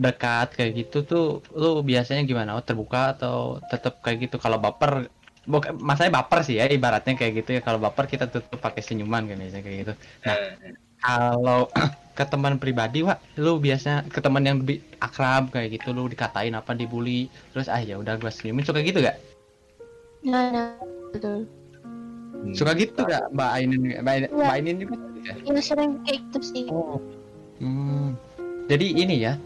dekat 0.00 0.48
kayak 0.56 0.72
gitu 0.80 0.96
tuh 1.04 1.24
lu 1.56 1.80
biasanya 1.84 2.22
gimana? 2.24 2.50
Oh 2.56 2.64
terbuka 2.64 3.16
atau 3.16 3.60
tetap 3.72 4.00
kayak 4.04 4.28
gitu? 4.28 4.36
Kalau 4.40 4.56
baper 4.60 5.08
bukan 5.48 5.72
masalahnya 5.80 6.14
baper 6.20 6.38
sih 6.46 6.56
ya 6.60 6.64
ibaratnya 6.68 7.12
kayak 7.20 7.32
gitu 7.44 7.50
ya. 7.56 7.60
Kalau 7.66 7.80
baper 7.80 8.04
kita 8.12 8.24
tutup 8.32 8.60
pakai 8.60 8.80
senyuman 8.84 9.24
kan 9.28 9.36
biasanya 9.36 9.64
kayak 9.66 9.78
gitu. 9.84 9.92
Nah, 10.26 10.36
Eh, 10.36 10.74
kalau 11.00 11.68
ke 12.18 12.24
teman 12.28 12.60
pribadi, 12.60 13.00
Wak, 13.00 13.16
lu 13.40 13.56
biasa 13.56 14.04
ke 14.12 14.20
teman 14.20 14.44
yang 14.44 14.60
lebih 14.60 14.84
akrab 15.00 15.48
kayak 15.48 15.80
gitu, 15.80 15.96
lu 15.96 16.04
dikatain 16.06 16.52
apa 16.52 16.76
dibully, 16.76 17.32
terus 17.52 17.66
ah 17.66 17.80
ya 17.80 17.96
udah 17.96 18.20
gua 18.20 18.28
senyumin 18.28 18.64
suka 18.64 18.84
gitu 18.84 19.00
gak? 19.00 19.16
nah, 20.20 20.52
nah 20.52 20.66
betul 21.16 21.48
hmm. 22.44 22.52
Suka 22.52 22.76
gitu 22.76 23.08
gak 23.08 23.32
Mbak 23.32 23.50
Ainin 23.56 23.80
Mbak, 24.04 24.12
Ainin- 24.12 24.28
Iya. 24.28 24.36
Mbak 24.36 24.52
Ainin 24.52 24.76
juga? 24.76 24.94
ya? 25.24 25.32
ya 25.48 25.60
sering 25.64 25.90
kayak 26.04 26.20
gitu 26.28 26.38
sih 26.44 26.64
Oh. 26.68 27.00
Hmm. 27.56 28.12
Jadi 28.68 28.86
ini 28.96 29.24
ya. 29.24 29.40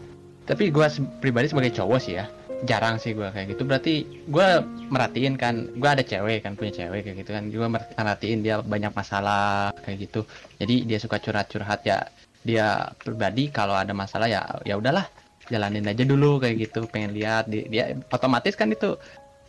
Tapi 0.45 0.69
gua 0.69 0.91
pribadi 1.23 1.49
sebagai 1.49 1.71
cowok 1.73 1.99
sih 1.99 2.19
ya, 2.19 2.27
jarang 2.65 2.97
sih 2.97 3.13
gua 3.13 3.29
kayak 3.31 3.55
gitu. 3.55 3.63
Berarti 3.63 3.93
gua 4.27 4.65
merhatiin 4.91 5.37
kan, 5.37 5.69
gua 5.77 5.95
ada 5.95 6.03
cewek 6.03 6.43
kan 6.43 6.57
punya 6.57 6.73
cewek 6.73 7.01
kayak 7.05 7.17
gitu 7.23 7.31
kan. 7.31 7.43
Gua 7.53 7.67
mer- 7.69 7.93
merhatiin 7.93 8.41
dia 8.41 8.59
banyak 8.59 8.91
masalah 8.91 9.71
kayak 9.85 10.09
gitu. 10.09 10.21
Jadi 10.59 10.89
dia 10.89 10.99
suka 10.99 11.21
curhat-curhat 11.21 11.81
ya. 11.85 12.05
Dia 12.45 12.93
pribadi 13.01 13.49
kalau 13.49 13.73
ada 13.73 13.93
masalah 13.93 14.29
ya 14.29 14.45
ya 14.65 14.77
udahlah 14.77 15.05
jalanin 15.49 15.85
aja 15.85 16.03
dulu 16.05 16.41
kayak 16.41 16.69
gitu. 16.69 16.85
Pengen 16.89 17.13
lihat 17.13 17.49
dia, 17.49 17.63
dia 17.69 17.83
otomatis 18.13 18.53
kan 18.53 18.69
itu 18.69 18.97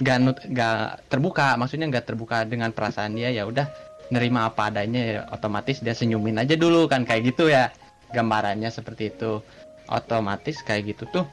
gak, 0.01 0.49
gak 0.53 1.05
terbuka. 1.13 1.57
Maksudnya 1.61 1.93
gak 1.93 2.09
terbuka 2.13 2.45
dengan 2.49 2.73
perasaan 2.73 3.17
dia 3.17 3.33
ya 3.33 3.45
udah 3.45 3.69
nerima 4.07 4.47
apa 4.47 4.71
adanya 4.71 5.03
ya 5.03 5.21
otomatis 5.35 5.83
dia 5.83 5.91
senyumin 5.91 6.39
aja 6.39 6.55
dulu 6.55 6.87
kan 6.87 7.03
kayak 7.03 7.35
gitu 7.35 7.51
ya 7.51 7.75
gambarannya 8.15 8.71
seperti 8.71 9.11
itu 9.11 9.43
otomatis 9.91 10.63
kayak 10.63 10.95
gitu 10.95 11.11
tuh 11.11 11.27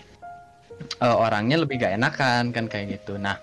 eh, 0.80 1.16
orangnya 1.18 1.62
lebih 1.62 1.82
gak 1.82 1.96
enakan 1.98 2.52
kan 2.56 2.66
kayak 2.70 3.00
gitu. 3.00 3.18
Nah 3.18 3.38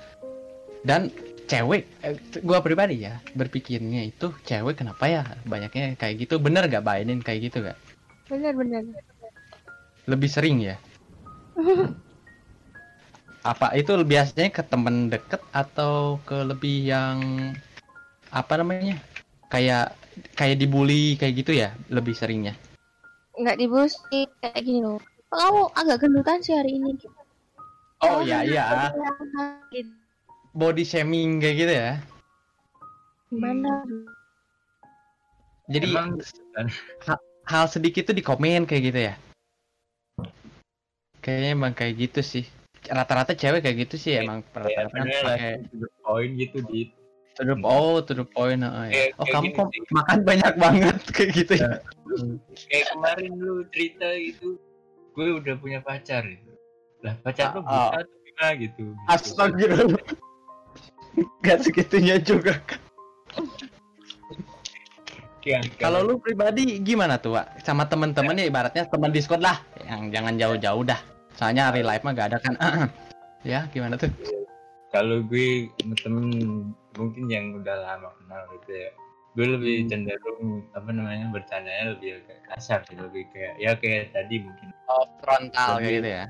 dan 0.86 1.12
cewek 1.50 1.82
eh, 2.06 2.14
gua 2.46 2.62
pribadi 2.62 3.04
ya 3.04 3.18
berpikirnya 3.34 4.06
itu 4.06 4.30
cewek 4.46 4.80
kenapa 4.80 5.04
ya? 5.10 5.22
Banyaknya 5.44 5.98
kayak 5.98 6.26
gitu. 6.26 6.38
Bener 6.38 6.66
gak 6.70 6.86
bainin 6.86 7.20
kayak 7.20 7.50
gitu 7.50 7.66
gak? 7.66 7.78
Bener-bener 8.30 8.86
lebih 10.08 10.30
sering 10.30 10.62
ya? 10.62 10.76
Apa 13.40 13.72
itu 13.72 13.96
biasanya 14.04 14.52
ke 14.52 14.60
temen 14.60 15.08
deket 15.08 15.40
atau 15.56 16.20
ke 16.28 16.44
lebih 16.44 16.92
yang 16.92 17.16
apa 18.28 18.60
namanya? 18.60 19.00
Kayak 19.48 19.96
kayak 20.36 20.60
dibully 20.60 21.16
kayak 21.16 21.34
gitu 21.40 21.56
ya 21.56 21.72
lebih 21.88 22.12
seringnya? 22.12 22.52
Nggak 23.40 23.56
dibully 23.56 24.28
kayak 24.44 24.60
gini 24.60 24.84
loh. 24.84 25.00
"Oh, 25.32 25.40
kamu 25.40 25.62
agak 25.72 25.96
gendutan 26.04 26.38
sih 26.44 26.52
hari 26.52 26.76
ini? 26.76 27.00
gitu. 27.00 27.19
Oh 28.00 28.20
ya 28.24 28.40
iya 28.42 28.90
Gitu. 29.70 29.86
body 30.50 30.82
shaming 30.82 31.38
kayak 31.38 31.56
gitu 31.56 31.72
ya? 31.72 31.90
Gimana 33.30 33.86
jadi 35.70 35.86
Emang 35.86 36.18
hal 37.46 37.64
sedikit 37.70 38.10
tuh 38.10 38.16
di 38.18 38.24
komen 38.26 38.66
kayak 38.66 38.82
gitu 38.90 39.00
ya? 39.06 39.14
Kayaknya 41.22 41.50
emang 41.54 41.72
kayak 41.76 41.94
gitu 42.00 42.20
sih. 42.26 42.44
Rata-rata 42.82 43.38
cewek 43.38 43.62
kayak 43.62 43.86
gitu 43.86 43.94
sih 43.94 44.18
emang 44.18 44.42
kayak 44.50 44.90
rata-rata 44.90 44.90
bener 44.90 45.06
pakai 45.22 45.22
lah, 45.22 45.36
to 45.70 45.76
the 45.78 45.90
point 46.02 46.32
gitu 46.34 46.58
di 46.66 46.80
to 47.38 47.42
the 47.46 47.54
oh 47.62 48.02
to 48.02 48.12
the 48.16 48.26
point 48.26 48.58
ya. 48.58 48.70
Kayak- 48.90 49.14
oh 49.14 49.24
kayak 49.28 49.34
kamu 49.38 49.44
gini 49.46 49.54
kok 49.54 49.68
sih. 49.70 49.80
makan 49.94 50.18
banyak 50.26 50.54
banget 50.58 50.96
kayak 51.14 51.30
gitu 51.38 51.52
ya? 51.54 51.70
Kayak 52.66 52.86
kemarin 52.90 53.30
lu 53.38 53.54
cerita 53.70 54.08
gitu 54.18 54.58
gue 55.14 55.26
udah 55.38 55.54
punya 55.62 55.78
pacar 55.84 56.26
gitu 56.26 56.49
lah 57.00 57.14
pacar 57.24 57.56
lu 57.56 57.60
Ah, 57.64 57.88
buta 57.92 57.98
atau 58.04 58.16
gimana 58.24 58.48
gitu 58.60 58.82
Astagfirullah. 59.08 60.04
Gak 61.42 61.58
segitunya 61.64 62.16
juga. 62.20 62.54
Kalau 65.80 66.04
lu 66.04 66.20
pribadi 66.20 66.78
gimana 66.84 67.16
tuh, 67.16 67.34
Wak? 67.40 67.64
Sama 67.64 67.88
temen-temen 67.88 68.36
ya 68.36 68.44
ibaratnya 68.46 68.84
teman 68.84 69.08
Discord 69.08 69.40
lah, 69.40 69.64
yang 69.88 70.12
jangan 70.12 70.36
jauh-jauh 70.36 70.84
dah. 70.84 71.00
Soalnya 71.34 71.72
real 71.72 71.88
life 71.88 72.04
mah 72.04 72.12
gak 72.12 72.36
ada 72.36 72.38
kan. 72.38 72.54
ya, 73.48 73.64
gimana 73.72 73.96
tuh? 73.96 74.12
kalau 74.90 75.22
gue 75.22 75.70
sama 75.78 75.94
temen 76.02 76.26
mungkin 76.98 77.30
yang 77.30 77.54
udah 77.54 77.78
lama 77.78 78.10
kenal 78.18 78.42
gitu 78.58 78.74
ya 78.74 78.90
gue 79.38 79.46
lebih 79.46 79.74
Hmm. 79.86 79.90
cenderung 79.94 80.42
apa 80.74 80.90
namanya 80.90 81.30
bercandanya 81.30 81.94
lebih 81.94 82.18
agak 82.18 82.38
kasar 82.50 82.82
sih 82.90 82.98
lebih 82.98 83.22
kayak 83.30 83.54
ya 83.62 83.78
kayak 83.78 84.10
tadi 84.10 84.42
mungkin 84.42 84.74
Oh, 84.90 85.06
frontal 85.22 85.78
kayak 85.78 86.02
gitu 86.02 86.08
ya. 86.10 86.24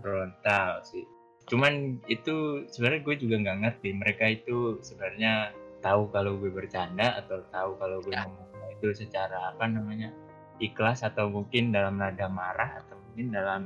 Frontal 0.00 0.82
sih 0.82 1.04
cuman 1.46 2.02
itu 2.10 2.66
sebenarnya 2.66 3.02
gue 3.06 3.16
juga 3.22 3.36
nggak 3.38 3.58
ngerti 3.62 3.88
mereka 3.94 4.24
itu 4.26 4.82
sebenarnya 4.82 5.54
tahu 5.78 6.10
kalau 6.10 6.34
gue 6.42 6.50
bercanda 6.50 7.14
atau 7.22 7.46
tahu 7.54 7.78
kalau 7.78 8.02
gue 8.02 8.10
Ya. 8.10 8.26
ngomong 8.26 8.46
itu 8.76 8.88
secara 8.92 9.54
apa 9.54 9.64
namanya 9.70 10.10
ikhlas 10.58 11.04
atau 11.06 11.30
mungkin 11.30 11.70
dalam 11.70 11.96
nada 12.00 12.26
marah 12.28 12.82
atau 12.82 12.96
mungkin 13.08 13.32
dalam 13.32 13.62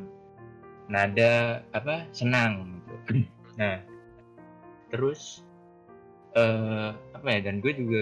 nada 0.90 1.62
apa 1.72 2.06
senang 2.12 2.82
gitu. 2.84 2.94
nah 3.60 3.80
terus 4.90 5.42
eh 6.36 6.90
apa 6.94 7.26
ya 7.26 7.40
dan 7.42 7.58
gue 7.58 7.72
juga 7.74 8.00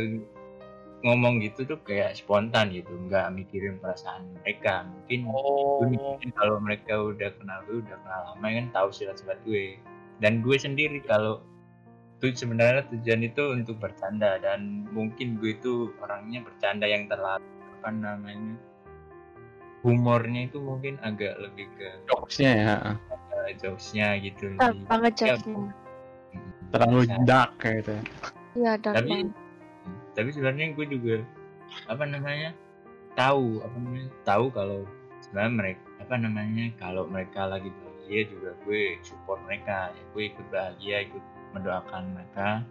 ngomong 1.06 1.38
gitu 1.38 1.62
tuh 1.62 1.78
kayak 1.86 2.18
spontan 2.18 2.74
gitu 2.74 2.90
nggak 3.06 3.30
mikirin 3.30 3.78
perasaan 3.78 4.26
mereka 4.42 4.82
mungkin 4.90 5.20
Oh. 5.30 5.78
gue 5.86 5.94
mikirin 5.94 6.30
kalau 6.34 6.56
mereka 6.58 6.94
udah 6.98 7.30
kenal 7.38 7.58
gue 7.70 7.86
udah 7.86 7.96
kenal 8.02 8.20
lama 8.34 8.46
kan 8.50 8.66
tahu 8.74 8.88
sifat-sifat 8.90 9.38
gue 9.46 9.78
dan 10.18 10.42
gue 10.42 10.56
sendiri 10.58 10.98
kalau 11.06 11.38
tuh 12.18 12.34
sebenarnya 12.34 12.82
tujuan 12.90 13.22
itu 13.30 13.42
untuk 13.54 13.78
bercanda 13.78 14.42
dan 14.42 14.90
mungkin 14.90 15.38
gue 15.38 15.54
itu 15.54 15.94
orangnya 16.02 16.42
bercanda 16.42 16.90
yang 16.90 17.06
terlalu 17.06 17.46
apa 17.78 17.88
namanya 17.94 18.58
humornya 19.86 20.50
itu 20.50 20.58
mungkin 20.58 20.98
agak 21.06 21.38
lebih 21.38 21.70
ke 21.78 22.02
Jokesnya 22.10 22.52
ya. 22.58 22.76
uh, 22.98 23.50
jokesnya 23.62 24.18
gitu 24.18 24.50
ngejokesnya. 24.58 25.54
Mm, 25.54 25.70
Terlalu 26.74 26.98
dark 27.22 27.54
kayak 27.62 27.86
gitu 27.86 27.90
ya. 27.94 28.02
Iya, 28.58 28.72
dan 28.82 28.94
tapi 28.98 29.16
tapi 30.18 30.34
sebenarnya 30.34 30.74
gue 30.74 30.86
juga 30.90 31.22
apa 31.86 32.02
namanya 32.02 32.50
tahu 33.14 33.62
apa 33.62 33.76
namanya 33.78 34.10
tahu 34.26 34.50
kalau 34.50 34.82
sebenarnya 35.22 35.54
mereka 35.54 35.82
apa 36.02 36.14
namanya 36.18 36.66
kalau 36.82 37.06
mereka 37.06 37.46
lagi 37.46 37.70
bahagia 37.70 38.26
juga 38.26 38.50
gue 38.66 38.98
support 39.06 39.38
mereka 39.46 39.94
ya 39.94 40.02
gue 40.10 40.22
ikut 40.34 40.46
bahagia 40.50 40.96
ikut 41.06 41.22
mendoakan 41.56 42.12
mereka. 42.14 42.64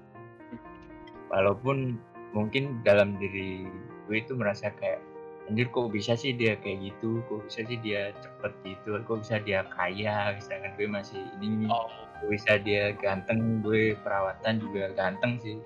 Walaupun 1.28 2.00
mungkin 2.32 2.80
dalam 2.88 3.20
diri 3.20 3.68
gue 4.08 4.18
itu 4.18 4.38
merasa 4.38 4.72
kayak 4.72 5.04
anjir 5.48 5.68
kok 5.72 5.92
bisa 5.92 6.16
sih 6.16 6.36
dia 6.36 6.56
kayak 6.60 6.92
gitu? 6.92 7.20
Kok 7.28 7.48
bisa 7.48 7.68
sih 7.68 7.80
dia 7.84 8.16
cepet 8.20 8.54
gitu? 8.64 9.00
Kok 9.04 9.24
bisa 9.24 9.40
dia 9.44 9.68
kaya? 9.76 10.36
Sedangkan 10.40 10.72
gue 10.80 10.88
masih 10.88 11.22
ini 11.44 11.68
Oh. 11.68 11.88
kok 12.24 12.28
bisa 12.32 12.60
dia 12.64 12.96
ganteng? 12.96 13.60
Gue 13.64 13.96
perawatan 14.02 14.64
juga 14.64 14.92
ganteng 14.96 15.40
sih 15.40 15.60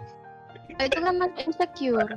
itu 0.80 0.98
kan 1.02 1.16
masih 1.20 1.44
insecure. 1.50 2.14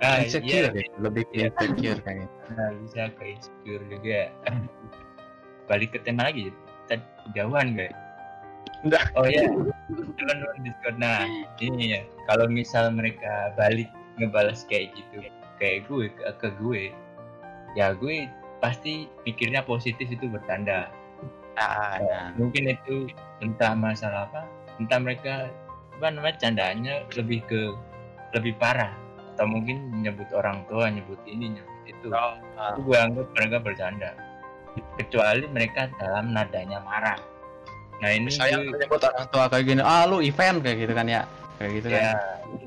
Ah, 0.00 0.24
insecure 0.24 0.72
iya, 0.72 0.88
ya, 0.88 0.96
lebih 0.96 1.24
ke 1.28 1.50
insecure 1.50 2.00
kayak 2.00 2.24
gitu. 2.24 2.36
nah, 2.56 2.70
bisa 2.80 3.02
ke 3.16 3.24
insecure 3.36 3.84
juga. 3.90 4.20
Balik 5.68 5.94
ke 5.94 5.98
tema 6.02 6.30
lagi, 6.30 6.50
tadi 6.88 7.04
jauhan 7.36 7.76
guys. 7.76 7.94
Udah. 8.80 9.04
Oh 9.12 9.28
ya, 9.28 9.44
jalan 10.16 10.38
Discord. 10.64 10.96
Nah, 10.96 11.28
ini 11.60 11.96
ya, 11.96 12.00
kalau 12.24 12.48
misal 12.48 12.88
mereka 12.96 13.52
balik 13.60 13.92
ngebalas 14.16 14.64
kayak 14.64 14.96
gitu, 14.96 15.28
kayak 15.60 15.84
gue 15.84 16.08
ke, 16.08 16.24
ke 16.40 16.48
gue, 16.56 16.82
ya 17.76 17.92
gue 17.92 18.24
pasti 18.64 19.08
pikirnya 19.28 19.64
positif 19.68 20.08
itu 20.08 20.24
bertanda. 20.32 20.88
Nah, 21.60 22.00
nah. 22.00 22.26
Mungkin 22.40 22.72
itu 22.72 23.12
entah 23.44 23.76
masalah 23.76 24.32
apa, 24.32 24.48
entah 24.80 24.96
mereka 24.96 25.52
apa 26.00 26.16
namanya 26.16 26.36
candaannya 26.40 26.94
lebih 27.12 27.44
ke 27.44 27.60
lebih 28.32 28.56
parah 28.56 28.96
atau 29.36 29.44
mungkin 29.44 30.00
nyebut 30.00 30.32
orang 30.32 30.64
tua, 30.64 30.88
nyebut 30.88 31.20
ini, 31.28 31.60
nyebut 31.60 31.80
itu. 31.84 32.08
Oh, 32.08 32.34
itu 32.72 32.80
gue 32.88 32.96
anggap 32.96 33.26
mereka 33.36 33.56
bercanda 33.60 34.10
kecuali 34.96 35.44
mereka 35.50 35.90
dalam 35.98 36.32
nadanya 36.32 36.78
marah 36.80 37.18
nah 38.00 38.08
ini 38.16 38.32
Saya 38.32 38.64
gue, 38.64 38.72
menyebut 38.72 39.02
orang 39.04 39.26
tua 39.28 39.44
kayak 39.52 39.64
gini, 39.68 39.82
ah 39.84 40.08
lu 40.08 40.24
event 40.24 40.64
kayak 40.64 40.88
gitu 40.88 40.92
kan 40.96 41.04
ya. 41.04 41.22
Kayak 41.60 41.70
gitu 41.76 41.88
ya 41.92 42.00
kan. 42.00 42.16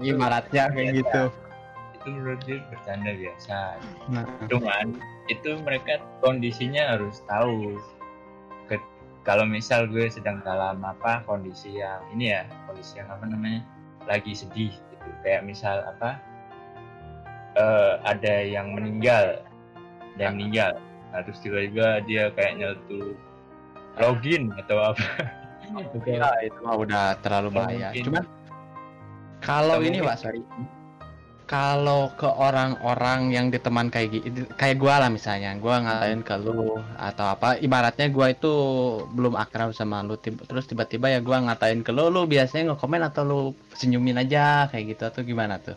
Ibaratnya 0.06 0.64
kayak 0.70 0.86
Biasa. 0.94 1.00
gitu. 1.02 1.22
itu 1.98 2.08
menurut 2.14 2.40
gue 2.46 2.58
bercanda 2.70 3.12
biasa 3.16 3.58
Nah, 4.12 4.24
cuman 4.52 4.86
itu 5.32 5.50
mereka 5.64 6.04
kondisinya 6.22 6.94
harus 6.94 7.24
tahu 7.26 7.82
kalau 9.24 9.48
misal 9.48 9.88
gue 9.88 10.06
sedang 10.12 10.44
dalam 10.44 10.84
apa 10.84 11.24
kondisi 11.24 11.80
yang 11.80 12.04
ini 12.12 12.36
ya 12.36 12.44
kondisi 12.68 13.00
yang 13.00 13.08
apa 13.12 13.24
namanya 13.28 13.64
lagi 14.04 14.36
sedih 14.36 14.72
gitu 14.72 15.08
kayak 15.24 15.48
misal 15.48 15.80
apa 15.88 16.20
eh, 17.56 17.94
ada 18.04 18.36
yang 18.44 18.76
meninggal 18.76 19.40
ada 20.16 20.22
yang 20.22 20.36
meninggal 20.36 20.76
nah, 21.16 21.24
terus 21.24 21.40
tiba-tiba 21.40 22.04
dia 22.04 22.30
kayak 22.36 22.60
nyeletuk 22.60 23.16
login 24.02 24.50
atau 24.60 24.94
apa 24.94 25.06
ya, 26.06 26.30
itu 26.44 26.60
mah 26.62 26.76
udah 26.76 27.18
terlalu 27.22 27.50
bahaya. 27.54 27.90
Cuman 27.96 28.26
kalau 29.44 29.80
ini 29.84 30.00
Pak 30.02 30.18
sorry. 30.20 30.42
Kalau 31.44 32.08
ke 32.16 32.26
orang-orang 32.26 33.36
yang 33.36 33.52
diteman 33.52 33.92
kayak 33.92 34.16
gitu, 34.16 34.48
kayak 34.56 34.80
gua 34.80 35.04
lah 35.04 35.10
misalnya, 35.12 35.54
gua 35.60 35.84
ngatain 35.84 36.24
ke 36.24 36.36
lu 36.40 36.80
atau 36.96 37.26
apa, 37.36 37.60
ibaratnya 37.60 38.08
gua 38.08 38.32
itu 38.32 38.54
belum 39.12 39.36
akrab 39.36 39.76
sama 39.76 40.00
lu, 40.08 40.16
tib- 40.16 40.40
terus 40.48 40.64
tiba-tiba 40.66 41.12
ya 41.12 41.20
gua 41.20 41.44
ngatain 41.44 41.84
ke 41.84 41.92
lu, 41.92 42.08
lu 42.08 42.24
biasanya 42.24 42.72
nge-komen 42.74 43.04
atau 43.04 43.24
lu 43.28 43.40
senyumin 43.76 44.24
aja 44.24 44.72
kayak 44.72 44.96
gitu 44.96 45.04
atau 45.04 45.20
gimana 45.22 45.60
tuh? 45.60 45.76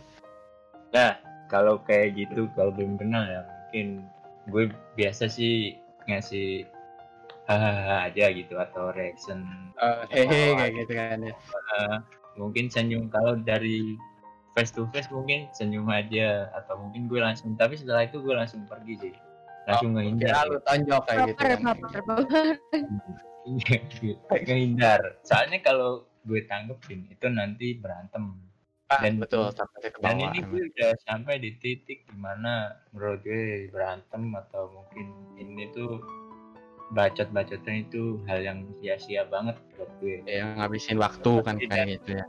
Nah, 0.94 1.18
kalau 1.50 1.82
kayak 1.82 2.14
gitu, 2.14 2.46
kalau 2.54 2.70
belum 2.70 2.94
kenal 2.98 3.26
ya, 3.26 3.42
mungkin 3.42 4.06
gue 4.46 4.70
biasa 4.94 5.26
sih 5.26 5.74
ngasih 6.06 6.66
hahaha 7.50 8.10
aja 8.10 8.30
gitu 8.30 8.54
atau 8.58 8.94
reaction. 8.94 9.42
hehe 10.10 10.54
kayak 10.54 10.72
gitu 10.82 10.92
kan 10.94 11.18
ya. 11.22 11.34
Eh, 11.34 11.96
mungkin 12.38 12.70
senyum 12.70 13.10
kalau 13.10 13.38
dari 13.38 13.98
face 14.56 14.72
to 14.72 14.88
face 14.88 15.12
mungkin 15.12 15.46
senyum 15.52 15.84
aja 15.86 16.48
atau 16.56 16.80
mungkin 16.80 17.06
gue 17.06 17.20
langsung 17.20 17.52
tapi 17.54 17.76
setelah 17.76 18.02
itu 18.02 18.18
gue 18.18 18.32
langsung 18.32 18.64
pergi 18.64 18.94
sih 18.98 19.14
langsung 19.68 19.92
Kira 19.92 20.00
ngehindar 20.00 20.44
lu 20.46 20.58
tonjok 20.62 21.02
kayak 21.04 21.20
gitu 21.28 21.42
kan. 21.42 21.60
baper. 21.76 22.00
ngehindar 24.46 25.00
soalnya 25.22 25.58
kalau 25.60 25.90
gue 26.24 26.40
tanggepin 26.42 27.06
itu 27.06 27.26
nanti 27.28 27.76
berantem 27.76 28.40
Ah, 28.86 29.02
Dan- 29.02 29.18
betul 29.18 29.50
sampai 29.50 29.82
ke 29.82 29.98
dan 29.98 30.14
bawah. 30.14 30.30
ini 30.30 30.38
gue 30.46 30.62
udah 30.70 30.94
sampai 31.02 31.42
di 31.42 31.58
titik 31.58 32.06
di 32.06 32.14
mana 32.14 32.70
menurut 32.94 33.18
gue 33.26 33.66
berantem 33.66 34.30
atau 34.30 34.70
mungkin 34.70 35.06
ini 35.34 35.74
tuh 35.74 35.98
bacot-bacotnya 36.94 37.82
itu 37.82 38.22
hal 38.30 38.46
yang 38.46 38.62
sia-sia 38.78 39.26
banget 39.26 39.58
buat 39.74 39.90
gue 39.98 40.22
ya 40.30 40.54
ngabisin 40.54 41.02
waktu 41.02 41.32
kan 41.42 41.58
kayak 41.58 41.98
gitu 41.98 42.14
ya. 42.14 42.24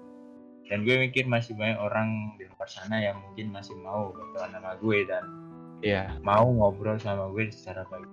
Dan 0.67 0.83
gue 0.83 0.95
mikir 0.99 1.23
masih 1.27 1.55
banyak 1.55 1.79
orang 1.79 2.35
di 2.35 2.43
luar 2.47 2.67
sana 2.67 2.99
yang 2.99 3.17
mungkin 3.23 3.55
masih 3.55 3.75
mau 3.79 4.11
berteman 4.11 4.51
sama 4.55 4.71
gue 4.79 4.99
dan 5.07 5.23
Iya. 5.77 6.17
mau 6.25 6.49
ngobrol 6.49 6.97
sama 6.97 7.29
gue 7.37 7.53
secara 7.53 7.85
baik. 7.85 8.09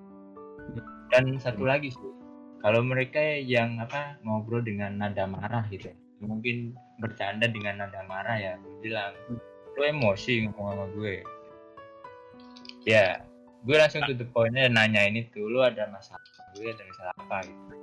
Dan 1.08 1.40
satu 1.40 1.64
lagi 1.64 1.88
sih 1.88 2.12
kalau 2.60 2.84
mereka 2.84 3.20
yang 3.20 3.80
apa 3.80 4.16
ngobrol 4.24 4.60
dengan 4.60 4.96
nada 5.00 5.24
marah 5.28 5.64
gitu 5.68 5.92
mungkin 6.24 6.72
bercanda 7.00 7.44
dengan 7.44 7.84
nada 7.84 8.00
marah 8.08 8.36
ya 8.36 8.52
gue 8.60 8.74
bilang 8.80 9.12
lu 9.74 9.82
emosi 9.82 10.48
ngomong 10.48 10.66
sama 10.76 10.86
gue. 10.92 11.14
Ya 12.84 13.24
gue 13.64 13.76
langsung 13.80 14.04
to 14.04 14.12
the 14.12 14.28
pointnya 14.28 14.68
nanya 14.68 15.08
ini 15.08 15.24
tuh 15.32 15.48
lu 15.48 15.64
ada 15.64 15.88
masalah 15.88 16.20
gue 16.52 16.68
ada 16.68 16.84
masalah 16.84 17.12
apa? 17.16 17.38
gitu 17.48 17.74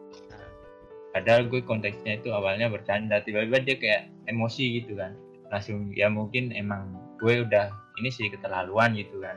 padahal 1.11 1.47
gue 1.47 1.59
konteksnya 1.61 2.19
itu 2.19 2.31
awalnya 2.31 2.71
bercanda 2.71 3.19
tiba-tiba 3.19 3.59
dia 3.61 3.75
kayak 3.77 4.01
emosi 4.27 4.81
gitu 4.81 4.95
kan 4.95 5.11
langsung 5.51 5.91
ya 5.91 6.07
mungkin 6.07 6.55
emang 6.55 6.95
gue 7.19 7.43
udah 7.43 7.67
ini 7.99 8.09
sih 8.09 8.31
keterlaluan 8.31 8.95
gitu 8.95 9.19
kan 9.19 9.35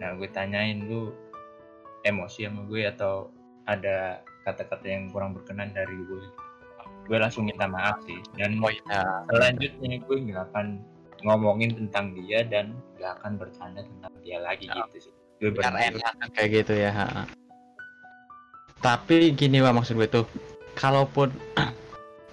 nah 0.00 0.16
gue 0.16 0.26
tanyain 0.32 0.88
lu 0.88 1.12
emosi 2.02 2.48
sama 2.48 2.64
gue 2.66 2.88
atau 2.88 3.28
ada 3.68 4.18
kata-kata 4.42 4.88
yang 4.88 5.06
kurang 5.12 5.36
berkenan 5.36 5.70
dari 5.70 5.94
gue 5.94 6.24
gue 7.06 7.18
langsung 7.18 7.46
minta 7.46 7.68
maaf 7.68 8.00
sih 8.08 8.18
dan 8.34 8.58
Oh 8.58 8.70
iya. 8.72 9.22
selanjutnya 9.30 10.00
gue 10.02 10.16
nggak 10.32 10.44
akan 10.50 10.80
ngomongin 11.22 11.70
tentang 11.76 12.16
dia 12.18 12.42
dan 12.42 12.74
nggak 12.98 13.22
akan 13.22 13.32
bercanda 13.38 13.84
tentang 13.86 14.12
dia 14.26 14.38
lagi 14.42 14.66
Ya. 14.66 14.82
gitu 14.88 15.10
sih 15.10 15.14
gue 15.42 15.50
enak 15.58 15.98
kayak 16.38 16.50
gitu 16.62 16.74
ya. 16.78 16.90
ha. 16.94 17.26
Tapi 18.82 19.30
gini 19.34 19.62
Wak 19.62 19.74
maksud 19.78 19.94
gue 19.94 20.10
tuh, 20.10 20.26
kalaupun 20.76 21.32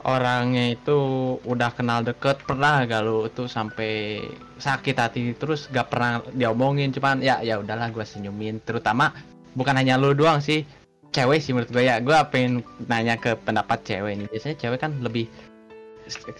orangnya 0.07 0.79
itu 0.79 0.97
udah 1.43 1.75
kenal 1.75 2.01
deket, 2.01 2.39
pernah 2.47 2.87
gak 2.87 3.03
lu 3.03 3.27
tuh 3.31 3.51
sampai 3.51 4.23
sakit 4.59 4.95
hati 4.95 5.35
terus 5.35 5.67
gak 5.71 5.91
pernah 5.91 6.23
diomongin, 6.31 6.91
cuman 6.95 7.19
ya 7.19 7.43
ya 7.43 7.59
udahlah 7.59 7.91
gue 7.91 8.05
senyumin. 8.05 8.63
Terutama 8.63 9.11
bukan 9.53 9.75
hanya 9.75 9.99
lu 9.99 10.15
doang 10.15 10.39
sih, 10.39 10.63
cewek 11.11 11.43
sih 11.43 11.51
menurut 11.51 11.71
gue 11.71 11.83
ya. 11.83 11.99
Gue 11.99 12.15
pengen 12.31 12.63
nanya 12.87 13.19
ke 13.19 13.35
pendapat 13.43 13.83
cewek 13.83 14.11
ini. 14.15 14.25
Biasanya 14.31 14.55
cewek 14.55 14.79
kan 14.79 14.91
lebih 15.03 15.27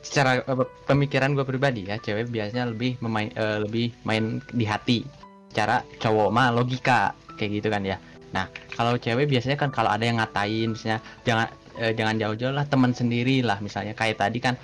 secara 0.02 0.42
eh, 0.42 0.68
pemikiran 0.90 1.36
gue 1.38 1.46
pribadi 1.46 1.86
ya, 1.86 2.00
cewek 2.02 2.32
biasanya 2.32 2.72
lebih 2.72 2.98
memain 3.04 3.30
eh, 3.36 3.60
lebih 3.62 3.92
main 4.08 4.40
di 4.56 4.66
hati. 4.66 5.04
Cara 5.52 5.82
cowok 6.00 6.30
mah 6.32 6.54
logika 6.54 7.12
kayak 7.36 7.62
gitu 7.62 7.68
kan 7.70 7.84
ya. 7.84 7.98
Nah, 8.30 8.46
kalau 8.78 8.94
cewek 8.94 9.26
biasanya 9.26 9.58
kan 9.58 9.74
kalau 9.74 9.90
ada 9.90 10.06
yang 10.06 10.22
ngatain 10.22 10.78
misalnya 10.78 11.02
jangan 11.26 11.50
eh, 11.80 11.94
jangan 11.96 12.20
jauh-jauh 12.20 12.54
lah 12.54 12.68
teman 12.68 12.92
sendiri 12.92 13.42
lah. 13.42 13.58
Misalnya 13.64 13.96
kayak 13.96 14.20
tadi 14.20 14.40
kan 14.44 14.56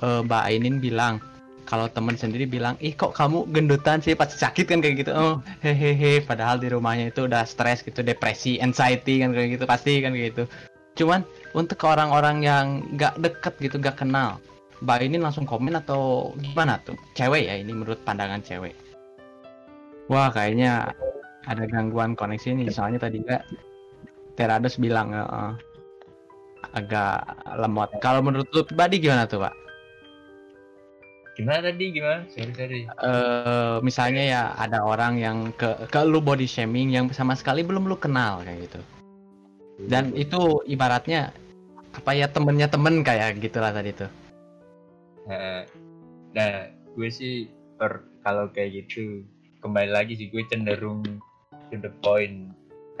eh, 0.00 0.20
Mbak 0.22 0.42
Ainin 0.46 0.78
bilang 0.78 1.18
kalau 1.62 1.86
teman 1.86 2.18
sendiri 2.18 2.44
bilang 2.46 2.74
ih 2.82 2.94
kok 2.94 3.14
kamu 3.14 3.50
gendutan 3.50 3.98
sih? 3.98 4.14
Pasti 4.14 4.38
sakit 4.38 4.66
kan? 4.70 4.78
Kayak 4.78 5.06
gitu. 5.06 5.12
Oh 5.14 5.42
hehehe 5.62 6.22
padahal 6.22 6.62
di 6.62 6.70
rumahnya 6.70 7.10
itu 7.10 7.26
udah 7.26 7.42
stres 7.46 7.82
gitu 7.82 8.02
depresi 8.06 8.62
anxiety 8.62 9.22
kan 9.22 9.34
kayak 9.34 9.58
gitu. 9.58 9.64
Pasti 9.66 10.02
kan 10.02 10.14
kayak 10.14 10.28
gitu. 10.34 10.44
Cuman 11.02 11.26
untuk 11.56 11.82
orang-orang 11.84 12.44
yang 12.44 12.66
nggak 12.94 13.18
deket 13.18 13.54
gitu 13.60 13.76
nggak 13.82 13.98
kenal 13.98 14.38
Mbak 14.82 14.98
Ainin 14.98 15.22
langsung 15.22 15.46
komen 15.46 15.78
atau 15.78 16.34
gimana 16.42 16.82
tuh? 16.82 16.98
Cewek 17.14 17.46
ya 17.46 17.54
ini 17.54 17.70
menurut 17.70 18.02
pandangan 18.02 18.42
cewek. 18.42 18.74
Wah 20.10 20.34
kayaknya 20.34 20.90
ada 21.46 21.64
gangguan 21.70 22.18
koneksi 22.18 22.58
nih. 22.58 22.68
Soalnya 22.74 23.06
tadi 23.06 23.22
enggak 23.22 23.46
Terados 24.32 24.80
bilang 24.80 25.12
eh, 25.14 25.52
agak 26.70 27.26
lemot. 27.58 27.90
Kalau 27.98 28.22
menurut 28.22 28.46
lu 28.54 28.62
pribadi 28.62 29.02
gimana 29.02 29.26
tuh 29.26 29.42
pak? 29.42 29.54
Gimana 31.32 31.72
tadi? 31.72 31.84
Gimana? 31.90 32.22
Sorry 32.30 32.52
sorry. 32.54 32.80
Eh 32.86 33.76
misalnya 33.82 34.22
ya 34.22 34.42
ada 34.54 34.84
orang 34.84 35.18
yang 35.18 35.50
ke 35.56 35.88
ke 35.90 36.00
lu 36.04 36.22
body 36.22 36.46
shaming 36.46 36.92
yang 36.92 37.10
sama 37.10 37.34
sekali 37.34 37.66
belum 37.66 37.88
lu 37.88 37.96
kenal 37.96 38.44
kayak 38.44 38.70
gitu. 38.70 38.80
Dan 39.88 40.12
itu 40.14 40.62
ibaratnya 40.68 41.32
apa 41.92 42.10
ya 42.14 42.28
temennya 42.28 42.68
temen 42.68 43.02
kayak 43.02 43.40
gitulah 43.40 43.72
tadi 43.72 43.90
tuh. 43.96 44.10
Nah, 45.26 45.64
nah 46.36 46.68
gue 46.94 47.08
sih 47.08 47.48
per 47.80 48.04
kalau 48.22 48.46
kayak 48.52 48.86
gitu 48.86 49.24
kembali 49.64 49.90
lagi 49.90 50.14
sih 50.18 50.28
gue 50.28 50.44
cenderung 50.52 51.02
to 51.72 51.76
the 51.80 51.90
point 52.04 52.52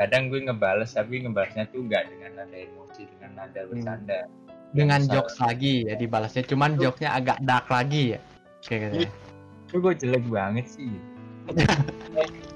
kadang 0.02 0.28
gue 0.28 0.40
ngebales 0.42 0.90
tapi 0.90 1.22
ngebalasnya 1.22 1.64
tuh 1.68 1.80
nggak 1.82 2.02
dengan 2.08 2.30
nada 2.36 2.56
emosi 2.56 3.02
dengan 3.08 3.30
nada 3.36 3.60
bercanda. 3.64 4.18
Dengan 4.72 5.00
Misal- 5.00 5.12
jokes 5.14 5.36
lagi 5.38 5.74
ya 5.84 5.94
dibalasnya 5.94 6.42
cuman 6.44 6.70
jokesnya 6.74 7.10
agak 7.12 7.38
dark 7.42 7.66
lagi 7.68 8.16
ya 8.16 8.20
kayak 8.60 8.80
gitu 8.82 8.96
ya. 8.98 9.10
Itu 9.64 9.74
gue 9.78 9.94
jelek 9.96 10.24
banget 10.26 10.66
sih? 10.68 10.90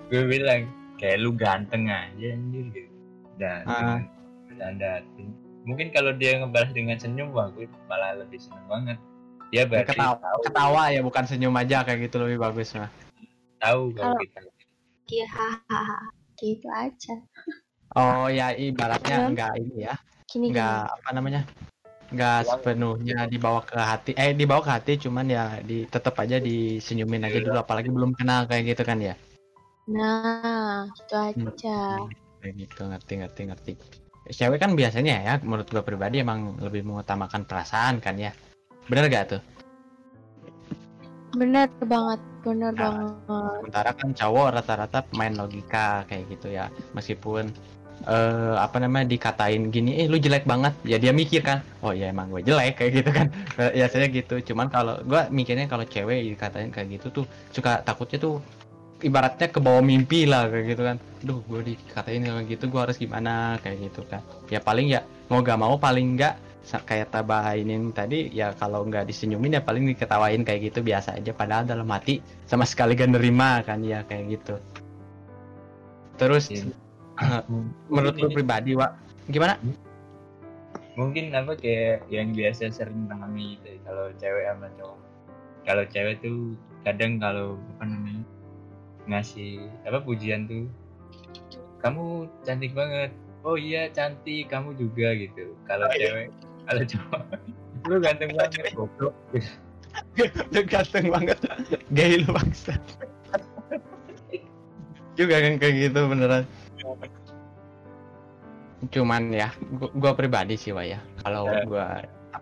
Gue 0.07 0.23
bilang 0.25 0.71
kayak 0.97 1.19
lu 1.19 1.35
ganteng 1.35 1.87
aja 1.87 2.27
anjir 2.29 2.65
gitu. 2.71 2.93
Dan 3.37 3.67
Ah. 3.67 3.99
bercanda. 4.47 5.03
Mungkin 5.63 5.91
kalau 5.91 6.15
dia 6.15 6.39
ngebalas 6.39 6.71
dengan 6.71 6.95
senyum 6.95 7.35
wah 7.35 7.51
gue 7.51 7.67
malah 7.85 8.15
lebih 8.17 8.39
seneng 8.39 8.63
banget. 8.67 8.99
Dia 9.51 9.63
berarti 9.65 9.93
ketawa, 9.93 10.15
tahu. 10.17 10.39
ketawa 10.47 10.83
ya 10.89 11.01
bukan 11.03 11.25
senyum 11.25 11.55
aja 11.55 11.83
kayak 11.83 12.07
gitu 12.07 12.17
lebih 12.19 12.39
bagus 12.39 12.71
mah. 12.73 12.91
Tahu 13.59 13.91
kalau 13.93 14.15
Kalau- 14.15 14.23
kita 14.23 14.41
Iya, 15.07 15.27
hahaha. 15.29 15.99
Gitu 16.37 16.69
aja. 16.69 17.15
oh 17.97 18.29
ya 18.29 18.53
ibaratnya 18.53 19.17
Iya. 19.17 19.27
enggak 19.29 19.53
ini 19.57 19.77
ya 19.89 19.95
Gini 20.29 20.47
nggak 20.53 20.81
apa 20.91 21.11
namanya 21.17 21.43
nggak 22.07 22.39
Uang. 22.39 22.51
sepenuhnya 22.63 23.19
dibawa 23.27 23.61
ke 23.67 23.75
hati 23.75 24.11
eh 24.15 24.31
dibawa 24.31 24.63
ke 24.63 24.71
hati 24.71 24.93
cuman 25.03 25.27
ya 25.27 25.45
di 25.59 25.89
tetap 25.91 26.15
aja 26.23 26.39
disenyumin 26.39 27.27
aja 27.27 27.39
dulu 27.43 27.59
apalagi 27.59 27.91
belum 27.91 28.15
kenal 28.15 28.47
kayak 28.47 28.77
gitu 28.77 28.83
kan 28.87 28.99
ya 29.03 29.15
gini. 29.87 29.97
Nah, 29.99 30.87
gitu 30.95 31.15
Hmm. 31.15 31.47
aja. 31.51 31.79
kayak 32.43 32.55
gitu 32.63 32.81
ngerti 32.87 33.13
ngerti 33.19 33.43
ngerti 33.51 33.73
cewek 34.29 34.59
kan 34.59 34.75
biasanya 34.75 35.15
ya 35.23 35.35
menurut 35.43 35.67
gua 35.67 35.83
pribadi 35.83 36.23
emang 36.23 36.59
lebih 36.59 36.83
mengutamakan 36.83 37.43
perasaan 37.47 37.99
kan 38.03 38.15
ya 38.19 38.31
bener 38.87 39.07
gak 39.07 39.25
tuh 39.35 39.41
Bener 41.37 41.69
banget, 41.85 42.21
bener 42.41 42.73
Nah. 42.73 42.97
banget. 42.97 43.55
sementara 43.61 43.91
kan 43.93 44.09
cowok 44.17 44.47
rata-rata 44.57 44.99
pemain 45.13 45.35
logika 45.37 46.07
kayak 46.09 46.25
gitu 46.33 46.49
ya. 46.49 46.73
Meskipun 46.97 47.53
eh 48.07 48.55
apa 48.61 48.77
namanya 48.77 49.09
dikatain 49.09 49.69
gini 49.69 50.01
eh 50.01 50.07
lu 50.09 50.17
jelek 50.17 50.49
banget. 50.49 50.73
Ya 50.89 50.97
dia 50.97 51.13
mikir 51.13 51.45
kan 51.45 51.61
oh 51.85 51.93
ya 51.93 52.09
emang 52.09 52.33
gue 52.33 52.41
jelek 52.41 52.81
kayak 52.81 52.93
gitu 53.03 53.11
kan. 53.13 53.27
Biasanya 53.77 54.09
gitu. 54.09 54.35
Cuman 54.53 54.73
kalau 54.73 54.97
gua 55.05 55.29
mikirnya 55.29 55.69
kalau 55.69 55.85
cewek 55.85 56.25
dikatain 56.37 56.73
kayak 56.73 56.89
gitu 56.97 57.23
tuh 57.23 57.25
suka 57.53 57.85
takutnya 57.85 58.17
tuh 58.17 58.41
ibaratnya 59.05 59.53
ke 59.53 59.61
bawah 59.61 59.85
mimpi 59.85 60.25
lah 60.25 60.49
kayak 60.49 60.73
gitu 60.73 60.83
kan. 60.89 60.97
Duh 61.21 61.41
gue 61.45 61.61
dikatain 61.77 62.25
kayak 62.25 62.47
gitu 62.49 62.65
gue 62.73 62.81
harus 62.81 62.97
gimana? 62.97 63.61
Kayak 63.61 63.93
gitu 63.93 64.01
kan. 64.09 64.25
Ya 64.49 64.61
paling 64.63 64.89
ya 64.89 65.05
mau 65.29 65.45
gak 65.45 65.59
mau 65.61 65.77
paling 65.77 66.17
nggak 66.17 66.46
kayak 66.67 67.15
tabainin 67.15 67.95
tadi 67.95 68.27
ya 68.35 68.51
kalau 68.59 68.83
nggak 68.83 69.07
disenyumin 69.07 69.57
ya 69.57 69.63
paling 69.63 69.87
diketawain 69.87 70.43
kayak 70.43 70.75
gitu 70.75 70.83
biasa 70.83 71.15
aja 71.15 71.31
padahal 71.31 71.63
dalam 71.63 71.87
hati 71.87 72.19
sama 72.51 72.67
sekali 72.67 72.99
gak 72.99 73.15
nerima 73.15 73.63
kan 73.63 73.87
ya 73.87 74.03
kayak 74.03 74.41
gitu. 74.41 74.59
Terus 76.19 76.51
Iya. 76.51 76.75
menurut 77.93 78.17
lu 78.19 78.29
pribadi 78.35 78.75
Wak 78.75 78.93
gimana? 79.31 79.57
Mungkin 80.97 81.33
apa 81.37 81.55
kayak 81.55 82.09
yang 82.09 82.33
biasa 82.33 82.73
sering 82.73 83.05
mengalami 83.05 83.61
gitu 83.61 83.79
kalau 83.85 84.11
cewek 84.17 84.45
sama 84.49 84.67
cowok. 84.81 84.99
Kalau 85.67 85.85
cewek 85.93 86.17
tuh 86.25 86.39
kadang 86.83 87.21
kalau 87.21 87.61
apa 87.77 87.85
namanya 87.85 88.25
ngasih 89.07 89.71
apa 89.87 90.03
pujian 90.03 90.49
tuh 90.51 90.67
kamu 91.85 92.27
cantik 92.43 92.73
banget. 92.73 93.13
Oh 93.47 93.55
iya 93.55 93.87
cantik 93.93 94.51
kamu 94.51 94.75
juga 94.75 95.15
gitu. 95.15 95.55
Kalau 95.69 95.87
cewek 95.95 96.33
kalau 96.67 96.83
cowok. 96.85 97.23
Lu 97.87 97.97
ganteng 98.03 98.31
banget. 98.35 98.75
goblok. 98.75 99.15
Lu 100.53 100.61
ganteng 100.67 101.07
banget. 101.09 101.39
Gay 101.95 102.21
lu 102.21 102.29
bangsa 102.35 102.75
juga 105.17 105.41
kan 105.41 105.57
kayak 105.57 105.75
gitu 105.91 106.01
beneran. 106.07 106.45
Cuman 108.93 109.33
ya 109.33 109.49
gua, 109.81 109.89
gua 109.97 110.13
pribadi 110.13 110.55
sih 110.61 110.77
Wak 110.77 110.87
ya. 110.87 111.01
Kalau 111.25 111.49
Ya. 111.49 111.65
gua 111.65 111.87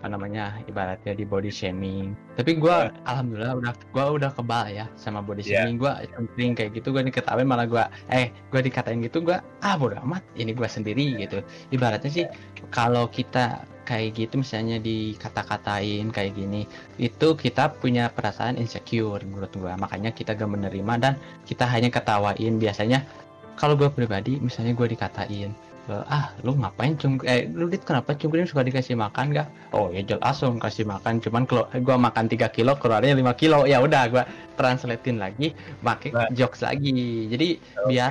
apa 0.04 0.12
namanya 0.12 0.60
ibaratnya 0.68 1.16
di 1.16 1.24
body 1.24 1.48
shaming. 1.48 2.12
Tapi 2.36 2.60
gua 2.60 2.92
alhamdulillah 3.08 3.56
udah 3.56 3.72
gua 3.88 4.12
udah 4.12 4.30
kebal 4.36 4.68
ya 4.68 4.84
sama 5.00 5.24
body 5.24 5.40
Ya. 5.40 5.64
shaming. 5.64 5.80
Gua 5.80 6.04
sering 6.36 6.52
kayak 6.52 6.76
gitu 6.76 6.92
gua 6.92 7.00
diketawain 7.00 7.48
malah 7.48 7.64
gua 7.64 7.88
eh 8.12 8.28
gua 8.52 8.60
dikatain 8.60 9.00
gitu 9.00 9.24
gua 9.24 9.40
ah 9.64 9.80
bodo 9.80 9.96
amat 10.04 10.20
ini 10.36 10.52
gua 10.52 10.68
sendiri 10.68 11.16
gitu. 11.24 11.40
Ibaratnya 11.72 12.12
sih 12.12 12.28
kalau 12.68 13.08
kita 13.08 13.64
kayak 13.88 14.12
gitu 14.12 14.44
misalnya 14.44 14.76
dikata-katain 14.76 16.12
kayak 16.12 16.36
gini 16.36 16.68
itu 17.00 17.32
kita 17.32 17.72
punya 17.72 18.12
perasaan 18.12 18.60
insecure 18.60 19.24
menurut 19.24 19.56
gua. 19.56 19.72
Makanya 19.80 20.12
kita 20.12 20.36
gak 20.36 20.52
menerima 20.52 20.94
dan 21.00 21.16
kita 21.48 21.64
hanya 21.64 21.88
ketawain. 21.88 22.60
Biasanya 22.60 23.08
kalau 23.56 23.72
gue 23.72 23.88
pribadi 23.88 24.36
misalnya 24.36 24.76
gue 24.76 24.84
dikatain 24.92 25.48
"Eh, 25.48 25.73
ah 25.88 26.32
lu 26.40 26.56
ngapain 26.56 26.96
cung 26.96 27.20
eh 27.28 27.44
lu 27.52 27.68
dit 27.68 27.82
kenapa 27.84 28.16
cungkring 28.16 28.48
suka 28.48 28.64
dikasih 28.64 28.96
makan 28.96 29.36
gak 29.36 29.48
oh 29.76 29.92
ya 29.92 30.00
jelas 30.00 30.40
dong 30.40 30.56
kasih 30.56 30.88
makan 30.88 31.20
cuman 31.20 31.44
kalau 31.44 31.68
gua 31.84 32.00
makan 32.00 32.24
3 32.24 32.48
kilo 32.56 32.72
keluarnya 32.80 33.12
5 33.12 33.36
kilo. 33.36 33.68
Ya 33.68 33.84
udah 33.84 34.02
gua 34.08 34.24
translatein 34.56 35.20
lagi 35.20 35.52
pakai 35.84 36.08
Nah. 36.16 36.28
jokes 36.32 36.64
lagi. 36.64 37.28
Jadi 37.28 37.60
biar 37.84 38.10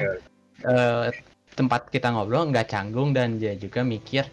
eh, 0.70 1.08
tempat 1.58 1.90
kita 1.90 2.14
ngobrol 2.14 2.54
nggak 2.54 2.70
canggung 2.70 3.10
dan 3.10 3.42
dia 3.42 3.58
juga 3.58 3.82
mikir 3.82 4.30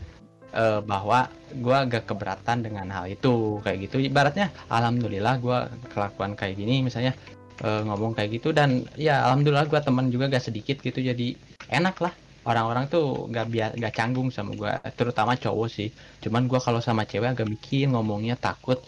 eh, 0.53 0.81
bahwa 0.85 1.33
gua 1.65 1.89
agak 1.89 2.13
keberatan 2.13 2.61
dengan 2.61 2.93
hal 2.93 3.09
itu. 3.09 3.65
Kayak 3.65 3.89
gitu. 3.89 4.05
Ibaratnya 4.05 4.53
alhamdulillah 4.69 5.35
gua 5.41 5.73
kelakuan 5.97 6.37
kayak 6.37 6.61
gini 6.61 6.85
misalnya 6.85 7.17
eh, 7.65 7.81
ngomong 7.89 8.13
kayak 8.13 8.37
gitu 8.37 8.53
dan 8.53 8.85
ya 9.01 9.25
alhamdulillah 9.25 9.65
gua 9.65 9.81
teman 9.81 10.13
juga 10.13 10.29
gak 10.29 10.45
sedikit 10.45 10.77
gitu 10.85 11.01
jadi 11.01 11.41
enak 11.73 11.97
lah 12.05 12.13
orang-orang 12.45 12.89
tuh 12.89 13.29
nggak 13.29 13.47
biar 13.53 13.71
nggak 13.77 13.95
canggung 13.95 14.29
sama 14.33 14.57
gua 14.57 14.81
terutama 14.97 15.37
cowok 15.37 15.69
sih. 15.69 15.89
Cuman 16.25 16.49
gua 16.49 16.61
kalau 16.63 16.81
sama 16.81 17.05
cewek 17.05 17.37
agak 17.37 17.49
mikir 17.49 17.89
ngomongnya 17.91 18.37
takut 18.41 18.81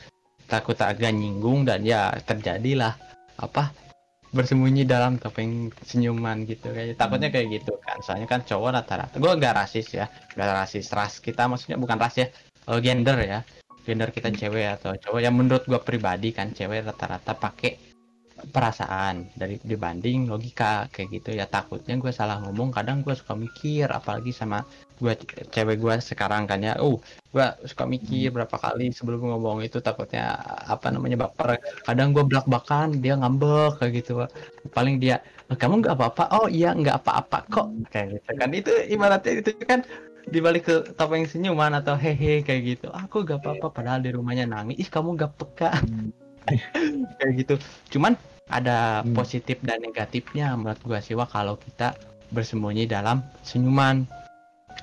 takut 0.48 0.76
agak 0.80 1.12
nyinggung 1.12 1.64
dan 1.64 1.80
ya 1.84 2.12
terjadilah 2.24 2.96
apa 3.40 3.72
bersembunyi 4.32 4.88
dalam 4.88 5.20
topeng 5.20 5.68
senyuman 5.84 6.48
gitu. 6.48 6.72
Kayak 6.72 6.96
takutnya 6.96 7.28
kayak 7.28 7.60
gitu 7.60 7.76
kan. 7.84 8.00
Soalnya 8.00 8.28
kan 8.28 8.40
cowok 8.44 8.70
rata-rata 8.80 9.14
gue 9.20 9.32
gak 9.36 9.54
rasis 9.56 9.86
ya 9.92 10.08
gak 10.32 10.48
rasis 10.64 10.88
ras 10.92 11.20
kita 11.20 11.44
maksudnya 11.48 11.76
bukan 11.76 12.00
ras 12.00 12.16
ya 12.16 12.28
eh, 12.68 12.80
gender 12.80 13.18
ya. 13.20 13.40
Gender 13.84 14.08
kita 14.14 14.32
cewek 14.32 14.80
atau 14.80 14.96
cowok. 14.96 15.20
Yang 15.20 15.34
menurut 15.36 15.64
gue 15.68 15.80
pribadi 15.84 16.32
kan 16.32 16.56
cewek 16.56 16.88
rata-rata 16.88 17.36
pakai 17.36 17.91
perasaan 18.50 19.30
dari 19.38 19.60
dibanding 19.62 20.26
logika 20.26 20.88
kayak 20.90 21.08
gitu 21.20 21.30
ya. 21.38 21.46
Takutnya 21.46 21.94
gue 22.00 22.10
salah 22.10 22.42
ngomong 22.42 22.74
kadang 22.74 23.04
gue 23.06 23.14
suka 23.14 23.38
mikir 23.38 23.86
apalagi 23.92 24.32
sama 24.34 24.66
gue 24.98 25.14
cewek 25.54 25.76
gue 25.78 25.94
sekarang 26.02 26.50
kan 26.50 26.58
ya. 26.62 26.74
Uh 26.82 26.98
gue 27.32 27.46
suka 27.64 27.84
mikir 27.88 28.28
berapa 28.28 28.56
kali 28.60 28.92
sebelum 28.92 29.24
ngomong 29.24 29.64
itu 29.64 29.78
takutnya 29.80 30.36
apa 30.66 30.92
namanya 30.92 31.28
baper. 31.28 31.60
Kadang 31.86 32.12
gue 32.12 32.24
belak 32.26 32.46
bakan 32.50 32.98
dia 32.98 33.14
ngambek 33.16 33.78
kayak 33.78 33.92
gitu. 34.02 34.12
Paling 34.74 34.98
dia 34.98 35.22
"Eh, 35.50 35.56
kamu 35.56 35.84
nggak 35.84 35.94
apa-apa? 35.96 36.24
Oh 36.42 36.46
iya 36.50 36.74
nggak 36.74 37.04
apa-apa 37.04 37.38
kok. 37.48 37.66
Kayak 37.92 38.20
gitu 38.20 38.30
kan. 38.40 38.50
Itu 38.52 38.72
ibaratnya 38.90 39.32
itu 39.40 39.50
kan 39.64 39.80
dibalik 40.30 40.62
ke 40.68 40.74
topeng 40.94 41.26
senyuman 41.26 41.74
atau 41.82 41.98
hehe 41.98 42.44
kayak 42.46 42.62
gitu. 42.78 42.86
Aku 42.94 43.26
gak 43.26 43.42
apa-apa 43.42 43.66
padahal 43.74 44.00
di 44.04 44.10
rumahnya 44.14 44.46
nangis 44.46 44.78
ih 44.78 44.88
kamu 44.88 45.18
gak 45.18 45.32
peka. 45.34 45.70
Kayak 47.18 47.32
gitu. 47.38 47.54
Cuman 47.98 48.18
ada 48.50 49.02
Hmm. 49.02 49.14
positif 49.14 49.58
dan 49.62 49.78
negatifnya 49.80 50.54
menurut 50.58 50.80
gua 50.82 50.98
sih 50.98 51.14
wah 51.14 51.28
kalau 51.28 51.54
kita 51.54 51.94
bersembunyi 52.32 52.88
dalam 52.88 53.22
senyuman. 53.44 54.02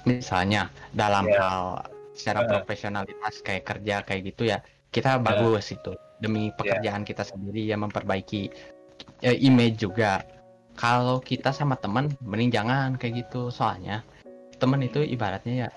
Misalnya 0.05 0.69
dalam 0.93 1.25
Ya. 1.27 1.41
hal 1.41 1.61
secara 2.13 2.45
Eh. 2.45 2.47
profesionalitas 2.47 3.41
kayak 3.41 3.63
kerja 3.65 3.95
kayak 4.05 4.21
gitu 4.31 4.43
ya 4.47 4.61
kita 4.89 5.17
bagus 5.21 5.71
itu 5.71 5.93
demi 6.19 6.51
pekerjaan 6.53 7.01
kita 7.03 7.23
sendiri 7.23 7.65
ya 7.65 7.77
memperbaiki 7.77 8.49
eh, 9.19 9.35
image 9.43 9.79
juga. 9.83 10.23
Kalau 10.75 11.19
kita 11.19 11.51
sama 11.51 11.75
teman 11.75 12.07
mending 12.23 12.51
jangan 12.51 12.95
kayak 12.95 13.27
gitu. 13.27 13.51
Soalnya 13.51 14.03
teman 14.59 14.79
itu 14.79 15.03
ibaratnya 15.03 15.67
ya 15.67 15.69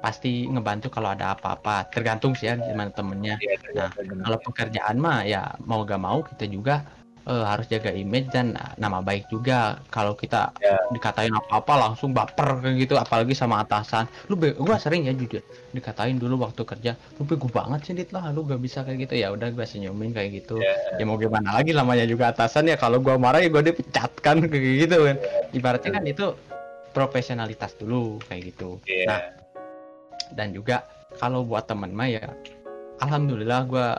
pasti 0.00 0.48
ngebantu 0.48 0.88
kalau 0.92 1.12
ada 1.12 1.32
apa-apa. 1.36 1.88
Tergantung 1.92 2.32
sih 2.36 2.48
ya 2.48 2.56
gimana 2.56 2.92
temennya. 2.92 3.36
Iya, 3.40 3.56
Nah, 3.76 3.90
kalau 4.24 4.38
pekerjaan 4.40 4.96
mah 5.00 5.24
ya 5.24 5.52
mau 5.64 5.84
gak 5.84 6.00
mau 6.00 6.20
kita 6.24 6.44
juga 6.48 6.84
eh, 7.26 7.44
harus 7.44 7.66
jaga 7.68 7.92
image 7.92 8.32
dan 8.32 8.56
eh, 8.56 8.72
nama 8.80 9.04
baik 9.04 9.28
juga. 9.28 9.80
Kalau 9.92 10.16
kita 10.16 10.52
Ya. 10.60 10.76
dikatain 10.88 11.32
apa-apa 11.32 11.88
langsung 11.90 12.16
baper 12.16 12.60
kayak 12.64 12.76
gitu. 12.80 12.94
Apalagi 12.96 13.36
sama 13.36 13.60
atasan. 13.60 14.08
Lu 14.28 14.36
be 14.36 14.56
gua 14.56 14.80
sering 14.80 15.04
ya 15.08 15.12
jujur. 15.12 15.44
Dikatain 15.72 16.16
dulu 16.16 16.40
waktu 16.44 16.62
kerja 16.64 16.92
lu 17.18 17.28
bego 17.28 17.46
banget 17.50 17.80
sih 17.86 17.94
dit. 17.96 18.08
Lah 18.14 18.32
lu 18.32 18.44
gak 18.44 18.60
bisa 18.60 18.82
kayak 18.82 19.08
gitu. 19.08 19.14
Ya 19.20 19.28
udah 19.34 19.52
gua 19.52 19.66
senyumin 19.68 20.14
kayak 20.16 20.44
gitu. 20.44 20.56
Ya. 20.60 20.96
ya 20.96 21.04
mau 21.04 21.20
gimana 21.20 21.56
lagi 21.56 21.76
namanya 21.76 22.08
juga 22.08 22.32
atasan 22.32 22.70
ya. 22.70 22.76
Kalau 22.80 23.02
gua 23.02 23.20
marah 23.20 23.40
ya 23.42 23.48
gua 23.52 23.62
dipecatkan 23.62 24.40
kayak 24.50 24.74
gitu 24.88 24.96
kan. 25.04 25.16
Ibaratnya 25.52 25.90
kan 25.96 26.04
itu 26.06 26.26
profesionalitas 26.90 27.76
dulu 27.78 28.18
kayak 28.26 28.54
gitu. 28.54 28.82
Iya. 28.84 29.06
Nah, 29.06 29.20
dan 30.34 30.54
juga 30.54 30.86
kalau 31.18 31.42
buat 31.42 31.66
temen 31.66 31.90
mah 31.90 32.06
ya 32.06 32.22
alhamdulillah 33.02 33.60
gua 33.66 33.98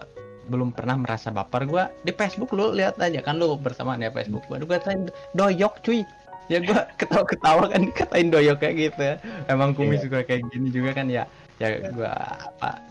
belum 0.50 0.74
pernah 0.74 0.98
merasa 0.98 1.30
baper 1.30 1.68
gua 1.68 1.92
di 2.02 2.16
Facebook 2.16 2.56
lu 2.56 2.74
lihat 2.74 2.98
aja 2.98 3.22
kan 3.22 3.38
lu 3.38 3.60
bersamaan 3.60 4.02
ya 4.02 4.10
Facebook 4.10 4.46
gua. 4.50 4.58
Gua 4.64 4.80
katain 4.80 5.12
doyok 5.38 5.84
cuy. 5.86 6.02
Ya 6.50 6.60
gua 6.64 6.88
ketawa-ketawa 7.00 7.70
kan 7.70 7.82
dikatain 7.92 8.34
doyok 8.34 8.58
kayak 8.64 8.76
gitu. 8.90 9.02
Ya 9.02 9.16
emang 9.52 9.76
kumis 9.78 10.02
juga 10.02 10.26
kayak 10.26 10.48
gini 10.50 10.74
juga 10.74 10.98
kan 10.98 11.12
ya. 11.12 11.30
Ya 11.62 11.78
gua 11.94 12.12
apa 12.58 12.82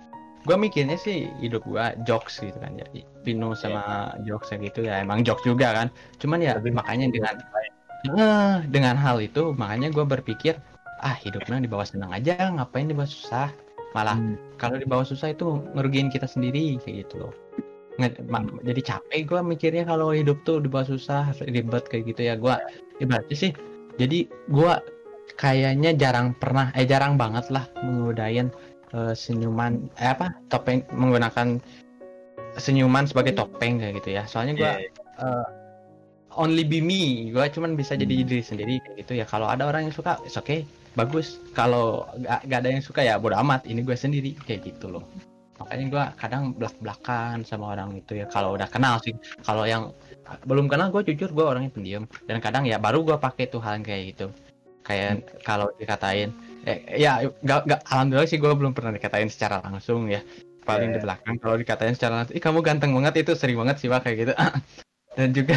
gua 0.48 0.56
mikirnya 0.56 0.96
sih 0.96 1.28
hidup 1.42 1.66
gua 1.66 1.96
jokes 2.06 2.38
gitu 2.38 2.56
kan 2.60 2.78
ya. 2.78 2.86
Pino 3.26 3.52
sama 3.58 4.14
jokes 4.24 4.52
kayak 4.54 4.70
gitu 4.72 4.86
ya 4.86 5.02
emang 5.02 5.26
jokes 5.26 5.42
juga 5.42 5.74
kan. 5.74 5.88
Cuman 6.22 6.38
ya 6.44 6.56
Tapi- 6.60 6.72
makanya 6.72 7.08
dengan 7.10 7.34
Eh, 8.00 8.56
dengan 8.72 8.96
hal 8.96 9.20
itu 9.20 9.52
makanya 9.52 9.92
gue 9.92 10.00
berpikir 10.08 10.56
ah 11.04 11.12
hidupnya 11.20 11.60
di 11.60 11.68
bawah 11.68 11.84
senang 11.84 12.08
aja 12.16 12.48
ngapain 12.48 12.88
di 12.88 12.96
bawah 12.96 13.04
susah 13.04 13.52
malah 13.90 14.14
Hmm. 14.14 14.38
kalau 14.56 14.78
di 14.78 14.86
bawah 14.86 15.02
susah 15.02 15.34
itu 15.34 15.58
ngerugiin 15.74 16.08
kita 16.08 16.26
sendiri 16.26 16.78
kayak 16.78 17.06
gitu 17.06 17.26
loh 17.26 17.32
Nge- 17.98 18.22
jadi 18.64 18.80
capek 18.80 19.20
gue 19.28 19.40
mikirnya 19.44 19.84
kalau 19.84 20.14
hidup 20.14 20.40
tuh 20.46 20.62
di 20.62 20.70
bawah 20.70 20.88
susah 20.88 21.34
ribet 21.44 21.84
kayak 21.90 22.08
gitu 22.08 22.22
ya 22.22 22.34
gue 22.38 22.54
ibaratnya 22.98 23.36
sih 23.36 23.52
jadi 23.98 24.24
gue 24.48 24.72
kayaknya 25.36 25.92
jarang 25.94 26.32
pernah 26.34 26.72
eh 26.72 26.86
jarang 26.86 27.14
banget 27.14 27.50
lah 27.52 27.66
menggodain 27.82 28.48
eh, 28.94 29.12
senyuman 29.12 29.90
eh 29.98 30.10
apa 30.10 30.32
topeng 30.48 30.86
menggunakan 30.94 31.58
senyuman 32.56 33.04
sebagai 33.06 33.36
topeng 33.36 33.78
kayak 33.78 34.00
gitu 34.02 34.16
ya 34.16 34.24
soalnya 34.24 34.54
gue 34.56 34.72
Iya. 35.20 35.44
only 36.38 36.62
be 36.64 36.78
me 36.80 37.28
gue 37.30 37.44
cuman 37.50 37.74
bisa 37.74 37.98
jadi 37.98 38.22
Hmm. 38.22 38.26
diri 38.26 38.42
sendiri 38.42 38.74
kayak 38.80 38.96
gitu 39.04 39.12
ya 39.18 39.26
kalau 39.26 39.50
ada 39.50 39.66
orang 39.66 39.90
yang 39.90 39.94
suka 39.94 40.16
it's 40.24 40.38
okay 40.38 40.62
bagus. 40.94 41.38
Kalau 41.54 42.08
gak, 42.20 42.46
gak 42.46 42.58
ada 42.64 42.70
yang 42.70 42.84
suka 42.84 43.00
ya 43.04 43.18
bodo 43.18 43.36
amat. 43.40 43.66
Ini 43.66 43.80
gue 43.82 43.96
sendiri. 43.96 44.34
Kayak 44.46 44.74
gitu 44.74 44.90
loh. 44.90 45.04
Makanya 45.60 45.84
gue 45.92 46.04
kadang 46.16 46.42
belak 46.56 46.76
belakan 46.80 47.44
sama 47.44 47.76
orang 47.76 47.92
itu 47.98 48.16
ya. 48.16 48.26
Kalau 48.28 48.56
udah 48.56 48.68
kenal 48.70 48.96
sih. 49.04 49.12
Kalau 49.44 49.68
yang 49.68 49.92
belum 50.48 50.72
kenal 50.72 50.88
gue 50.88 51.02
jujur 51.12 51.30
gue 51.30 51.44
orangnya 51.44 51.70
pendiam. 51.70 52.04
Dan 52.24 52.40
kadang 52.40 52.64
ya 52.64 52.80
baru 52.80 53.04
gue 53.04 53.16
pakai 53.20 53.50
tuh 53.52 53.60
hal 53.60 53.78
yang 53.80 53.84
kayak 53.84 54.02
gitu. 54.16 54.26
Kayak 54.80 55.28
kalau 55.44 55.68
dikatain 55.76 56.32
eh, 56.64 56.82
ya 56.98 57.22
gak, 57.44 57.68
gak 57.68 57.80
alhamdulillah 57.92 58.26
sih 58.26 58.40
gue 58.40 58.48
belum 58.50 58.72
pernah 58.72 58.90
dikatain 58.90 59.28
secara 59.28 59.60
langsung 59.62 60.08
ya. 60.08 60.24
Paling 60.64 60.92
di 60.92 60.98
Ya. 61.00 61.04
belakang 61.04 61.36
kalau 61.40 61.56
dikatain 61.56 61.94
secara 61.96 62.24
langsung 62.24 62.36
ih 62.36 62.42
kamu 62.42 62.58
ganteng 62.64 62.92
banget 62.96 63.24
itu 63.24 63.32
sering 63.36 63.56
banget 63.60 63.76
sih 63.80 63.88
Wak, 63.92 64.04
kayak 64.04 64.16
gitu. 64.26 64.32
Dan 65.18 65.28
juga 65.36 65.56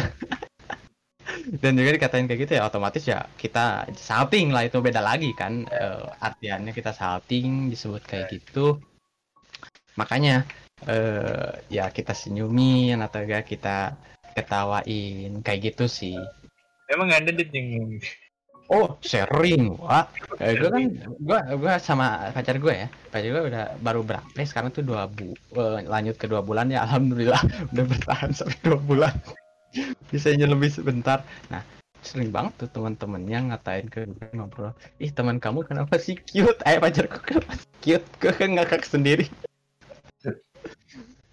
dan 1.62 1.76
juga 1.76 1.90
dikatain 1.96 2.26
kayak 2.30 2.40
gitu 2.46 2.52
ya 2.58 2.68
otomatis 2.68 3.04
ya 3.04 3.26
kita 3.40 3.88
salting 3.96 4.54
lah 4.54 4.64
itu 4.68 4.78
beda 4.78 5.00
lagi 5.02 5.34
kan 5.34 5.64
Eh, 5.74 6.06
artiannya 6.22 6.70
kita 6.70 6.94
salting 6.94 7.72
disebut 7.72 8.02
kayak 8.06 8.30
gitu. 8.30 8.78
Makanya 9.98 10.46
eh 10.84 11.50
ya 11.70 11.88
kita 11.90 12.12
senyumin 12.12 12.98
atau 13.00 13.24
enggak 13.24 13.46
kita 13.48 13.94
ketawain 14.36 15.40
kayak 15.42 15.72
gitu 15.72 15.90
sih. 15.90 16.18
Emang 16.90 17.10
ada 17.10 17.30
dit 17.32 17.48
yang 17.50 17.98
oh 18.72 18.96
sering 19.04 19.76
wah 19.76 20.08
eh, 20.40 20.56
gue 20.56 20.70
kan 20.72 20.84
gue 21.20 21.38
gua 21.60 21.74
sama 21.82 22.30
pacar 22.30 22.58
gue 22.58 22.74
ya. 22.86 22.88
Pacar 23.10 23.28
gue 23.30 23.42
udah 23.50 23.64
baru 23.80 24.00
berapa 24.06 24.40
sekarang 24.46 24.70
tuh 24.70 24.84
dua 24.86 25.10
bu 25.10 25.34
eh, 25.58 25.86
lanjut 25.86 26.16
ke 26.18 26.26
dua 26.30 26.42
bulan 26.44 26.70
ya. 26.70 26.86
Alhamdulillah 26.86 27.42
udah 27.72 27.84
bertahan 27.84 28.30
sampai 28.30 28.58
dua 28.62 28.78
bulan 28.78 29.14
bisanya 30.12 30.46
lebih 30.48 30.70
sebentar. 30.70 31.22
Nah 31.50 31.62
sering 32.04 32.28
banget 32.28 32.52
tuh 32.60 32.68
teman-temannya 32.68 33.48
ngatain 33.48 33.88
ke 33.88 34.04
gue 34.04 34.28
ngobrol 34.36 34.76
ih 35.00 35.08
teman 35.08 35.40
kamu 35.40 35.64
kenapa 35.64 35.96
sih 35.96 36.20
cute? 36.20 36.60
Eh 36.68 36.76
pacarku 36.76 37.16
kenapa 37.24 37.56
sih 37.56 37.68
cute? 37.80 38.06
Gue 38.20 38.32
kan 38.36 38.50
ngakak 38.54 38.84
sendiri? 38.84 39.26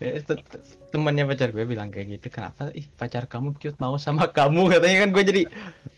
Ya, 0.02 0.18
te- 0.18 0.34
te- 0.34 0.66
temannya 0.90 1.30
pacar 1.30 1.54
gue 1.54 1.62
bilang 1.62 1.94
kayak 1.94 2.18
gitu 2.18 2.34
kenapa? 2.34 2.74
Ih 2.74 2.90
pacar 2.98 3.30
kamu 3.30 3.54
cute 3.62 3.78
mau 3.78 4.02
sama 4.02 4.26
kamu? 4.26 4.74
Katanya 4.74 5.06
kan 5.06 5.10
gue 5.14 5.24
jadi 5.30 5.42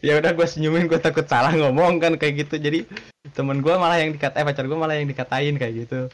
ya 0.04 0.20
udah 0.20 0.36
gue 0.36 0.44
senyumin 0.44 0.92
gue 0.92 1.00
takut 1.00 1.24
salah 1.24 1.56
ngomong 1.56 2.04
kan 2.04 2.20
kayak 2.20 2.44
gitu. 2.44 2.60
Jadi 2.60 2.84
temen 3.32 3.64
gue 3.64 3.72
malah 3.80 4.04
yang 4.04 4.12
dikatain 4.12 4.44
pacar 4.44 4.68
gue 4.68 4.76
malah 4.76 5.00
yang 5.00 5.08
dikatain 5.08 5.56
kayak 5.56 5.88
gitu. 5.88 6.12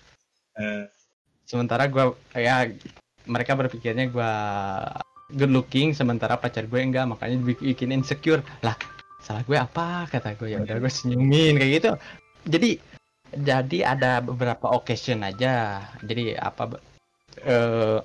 Eh, 0.54 0.86
sementara 1.50 1.89
gue 1.89 2.13
ya 2.38 2.70
mereka 3.26 3.58
berpikirnya 3.58 4.06
gue 4.06 4.32
good 5.36 5.54
looking 5.54 5.94
sementara 5.94 6.38
pacar 6.39 6.65
gue 6.65 6.80
enggak 6.82 7.06
makanya 7.06 7.38
bikin 7.42 7.94
insecure. 7.94 8.42
Lah 8.65 8.76
salah 9.22 9.46
gue 9.46 9.58
apa? 9.58 10.10
Kata 10.10 10.34
gue 10.39 10.56
ya 10.56 10.63
udah 10.63 10.76
gue 10.82 10.92
senyumin 10.92 11.60
kayak 11.60 11.72
gitu. 11.82 11.92
Jadi 12.50 12.70
jadi 13.30 13.78
ada 13.94 14.12
beberapa 14.26 14.74
occasion 14.74 15.22
aja. 15.22 15.86
Jadi 16.02 16.34
apa 16.34 16.80
eh, 17.46 18.00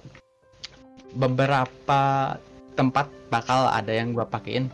beberapa 1.15 2.35
tempat 2.75 3.07
bakal 3.31 3.71
ada 3.71 3.95
yang 3.95 4.13
gue 4.13 4.27
pakein 4.27 4.67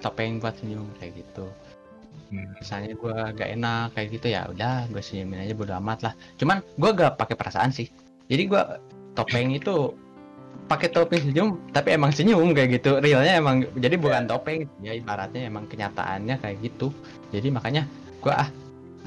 topeng 0.00 0.40
buat 0.40 0.56
senyum 0.56 0.88
kayak 0.98 1.20
gitu. 1.20 1.46
Hmm. 2.30 2.46
misalnya 2.62 2.94
gue 2.94 3.16
gak 3.42 3.50
enak 3.58 3.90
kayak 3.90 4.08
gitu 4.14 4.30
ya 4.30 4.46
udah 4.46 4.86
gue 4.86 5.02
senyumin 5.02 5.42
aja 5.42 5.54
bodo 5.58 5.74
amat 5.82 5.98
lah. 6.06 6.14
Cuman 6.38 6.62
gue 6.78 6.90
gak 6.94 7.18
pakai 7.18 7.34
perasaan 7.34 7.74
sih. 7.74 7.90
Jadi 8.30 8.46
gue 8.46 8.62
topeng 9.18 9.50
itu 9.50 9.90
pakai 10.70 10.88
topeng 10.94 11.18
senyum 11.18 11.58
tapi 11.74 11.98
emang 11.98 12.14
senyum 12.14 12.54
kayak 12.54 12.78
gitu. 12.78 13.02
Realnya 13.02 13.42
emang 13.42 13.66
jadi 13.74 13.98
bukan 13.98 14.30
topeng 14.30 14.70
ya 14.86 14.94
ibaratnya 14.94 15.50
emang 15.50 15.66
kenyataannya 15.66 16.38
kayak 16.38 16.56
gitu. 16.62 16.94
Jadi 17.34 17.50
makanya 17.50 17.82
gue 18.22 18.30
ah 18.30 18.46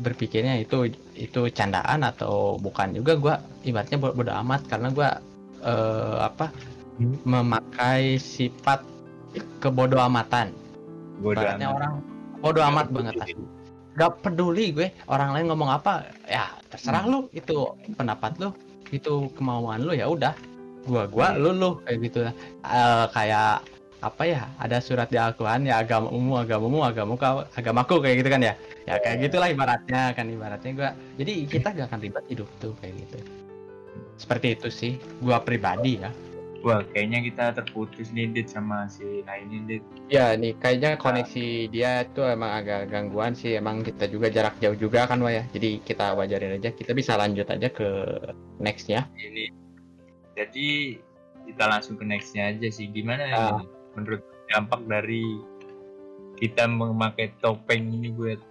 berpikirnya 0.03 0.59
itu 0.59 0.91
itu 1.15 1.47
candaan 1.55 2.03
atau 2.03 2.59
bukan 2.59 2.91
juga 2.97 3.13
gue 3.15 3.35
ibaratnya 3.71 3.95
bodo, 3.95 4.13
bodo 4.19 4.31
amat. 4.43 4.61
Karena 4.67 4.91
gue 4.91 5.09
eh, 5.63 6.17
apa 6.19 6.51
Hmm. 6.93 7.17
memakai 7.25 8.21
sifat 8.21 8.85
kebodoh 9.57 9.97
amatan 9.97 10.53
Bodoh 11.17 11.41
ibaratnya 11.41 11.73
amat. 11.73 11.77
orang 11.81 11.93
bodo 12.37 12.61
Nggak 12.61 12.69
amat 12.69 12.87
banget. 12.93 13.13
Lah 13.17 13.29
gak 13.93 14.11
peduli 14.25 14.73
gue 14.73 14.87
orang 15.05 15.37
lain 15.37 15.45
ngomong 15.53 15.69
apa 15.69 16.05
ya 16.25 16.49
terserah 16.69 17.05
lu 17.05 17.29
itu 17.33 17.53
pendapat 17.93 18.37
lu 18.41 18.49
itu 18.89 19.29
kemauan 19.37 19.85
lu 19.85 19.93
ya 19.93 20.05
udah 20.09 20.33
gua 20.87 21.03
gua 21.07 21.27
lu 21.35 21.51
lu 21.55 21.69
kayak 21.83 21.99
gitu. 22.07 22.19
Lah 22.27 22.33
Eh, 22.63 23.05
kayak 23.11 23.67
apa 24.03 24.23
ya 24.27 24.43
ada 24.59 24.83
surat 24.83 25.07
di 25.07 25.15
Al-Quran 25.15 25.63
ya 25.63 25.79
agamamu 25.79 26.35
agamamu 26.35 26.83
agamaku 26.83 27.23
agamaku 27.55 27.95
kayak 28.03 28.15
gitu 28.23 28.29
kan 28.31 28.41
ya? 28.43 28.53
Ya 28.83 28.99
kayak 28.99 29.31
gitulah 29.31 29.47
ibaratnya 29.47 30.11
kan 30.11 30.27
ibaratnya 30.27 30.71
gua 30.75 30.89
jadi 31.15 31.47
kita 31.47 31.71
gak 31.71 31.87
akan 31.87 31.99
ribet 32.03 32.25
hidup 32.27 32.49
tuh 32.59 32.75
kayak 32.83 32.99
gitu. 32.99 33.17
Seperti 34.19 34.47
itu 34.59 34.67
sih 34.67 34.93
gua 35.23 35.39
pribadi 35.39 36.03
ya. 36.03 36.11
Wah, 36.63 36.79
kayaknya 36.95 37.19
kita 37.27 37.45
terputus 37.59 38.07
nih 38.15 38.31
Dit 38.31 38.47
sama 38.47 38.87
si 38.87 39.03
lainnya 39.27 39.59
Dit. 39.67 39.83
Ya 40.07 40.31
nih 40.39 40.55
kayaknya 40.55 40.95
koneksi 40.95 41.67
dia 41.67 42.07
tuh 42.15 42.23
emang 42.31 42.63
agak 42.63 42.87
gangguan 42.87 43.35
sih 43.35 43.59
emang 43.59 43.83
kita 43.83 44.07
juga 44.07 44.31
jarak 44.31 44.55
jauh 44.63 44.75
juga 44.79 45.03
kan 45.03 45.19
Wah 45.19 45.31
ya? 45.31 45.43
Jadi 45.51 45.83
kita 45.83 46.15
wajarin 46.15 46.55
aja 46.59 46.71
kita 46.71 46.95
bisa 46.95 47.19
lanjut 47.19 47.47
aja 47.51 47.67
ke 47.67 47.87
nextnya. 48.63 49.11
Ini. 49.19 49.62
Jadi 50.33 50.97
kita 51.43 51.63
langsung 51.67 51.95
ke 51.99 52.05
nextnya 52.07 52.53
aja 52.55 52.67
sih. 52.71 52.89
Gimana 52.89 53.23
ya? 53.29 53.37
Ah. 53.57 53.61
Menurut 53.93 54.21
dampak 54.49 54.81
dari 54.89 55.41
kita 56.41 56.65
memakai 56.65 57.31
topeng 57.39 57.93
ini 57.93 58.09
buat 58.09 58.41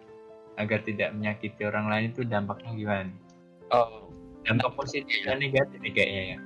agar 0.60 0.84
tidak 0.84 1.16
menyakiti 1.16 1.64
orang 1.64 1.88
lain 1.88 2.04
itu 2.12 2.22
dampaknya 2.28 2.72
gimana? 2.76 3.12
oh 3.72 4.12
Dampak 4.42 4.74
positif 4.74 5.22
dan 5.22 5.38
negatif 5.38 5.78
nih 5.78 5.92
kayaknya 5.94 6.22
ya. 6.22 6.36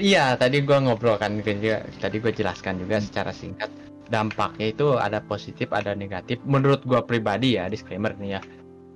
iya 0.00 0.24
tadi 0.32 0.64
gua 0.64 0.80
ngobrol 0.80 1.20
kan 1.20 1.36
juga 1.44 1.84
tadi 2.00 2.16
gue 2.16 2.32
jelaskan 2.32 2.80
juga 2.80 3.04
secara 3.04 3.36
singkat 3.36 3.68
dampaknya 4.08 4.72
itu 4.72 4.96
ada 4.96 5.20
positif 5.20 5.68
ada 5.76 5.92
negatif 5.92 6.40
menurut 6.48 6.80
gua 6.88 7.04
pribadi 7.04 7.60
ya 7.60 7.68
disclaimer 7.68 8.16
nih 8.16 8.40
ya 8.40 8.42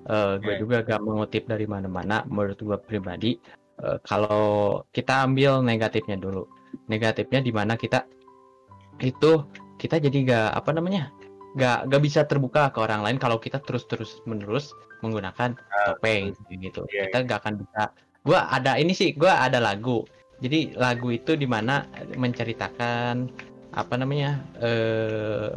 Eh 0.07 0.39
gue 0.39 0.63
juga 0.63 0.87
gak 0.87 1.03
mengutip 1.03 1.51
dari 1.51 1.67
mana-mana 1.67 2.23
menurut 2.31 2.55
gua 2.63 2.79
pribadi 2.79 3.43
eh, 3.83 3.99
kalau 4.05 4.83
kita 4.93 5.27
ambil 5.27 5.61
negatifnya 5.61 6.17
dulu. 6.17 6.47
Negatifnya 6.87 7.41
di 7.41 7.53
mana 7.53 7.75
kita 7.75 8.05
itu 9.01 9.45
kita 9.77 10.01
jadi 10.01 10.19
gak 10.25 10.49
apa 10.57 10.71
namanya 10.73 11.13
gak 11.57 11.89
gak 11.89 12.03
bisa 12.05 12.25
terbuka 12.25 12.73
ke 12.73 12.81
orang 12.81 13.05
lain 13.05 13.17
kalau 13.21 13.37
kita 13.41 13.61
terus 13.65 13.85
terus 13.89 14.21
menerus 14.29 14.73
menggunakan 15.01 15.57
topeng 15.89 16.33
gitu. 16.53 16.85
Iya, 16.93 17.09
kita 17.09 17.19
gak 17.29 17.39
akan 17.45 17.55
bisa. 17.61 17.83
Gua 18.27 18.49
ada 18.51 18.77
ini 18.77 18.93
sih 18.93 19.17
gua 19.17 19.45
ada 19.45 19.61
lagu. 19.61 20.05
Jadi 20.37 20.77
lagu 20.77 21.09
itu 21.17 21.33
di 21.33 21.49
mana 21.49 21.89
menceritakan 22.13 23.33
apa 23.73 23.95
namanya 23.97 24.41
eh 24.61 25.57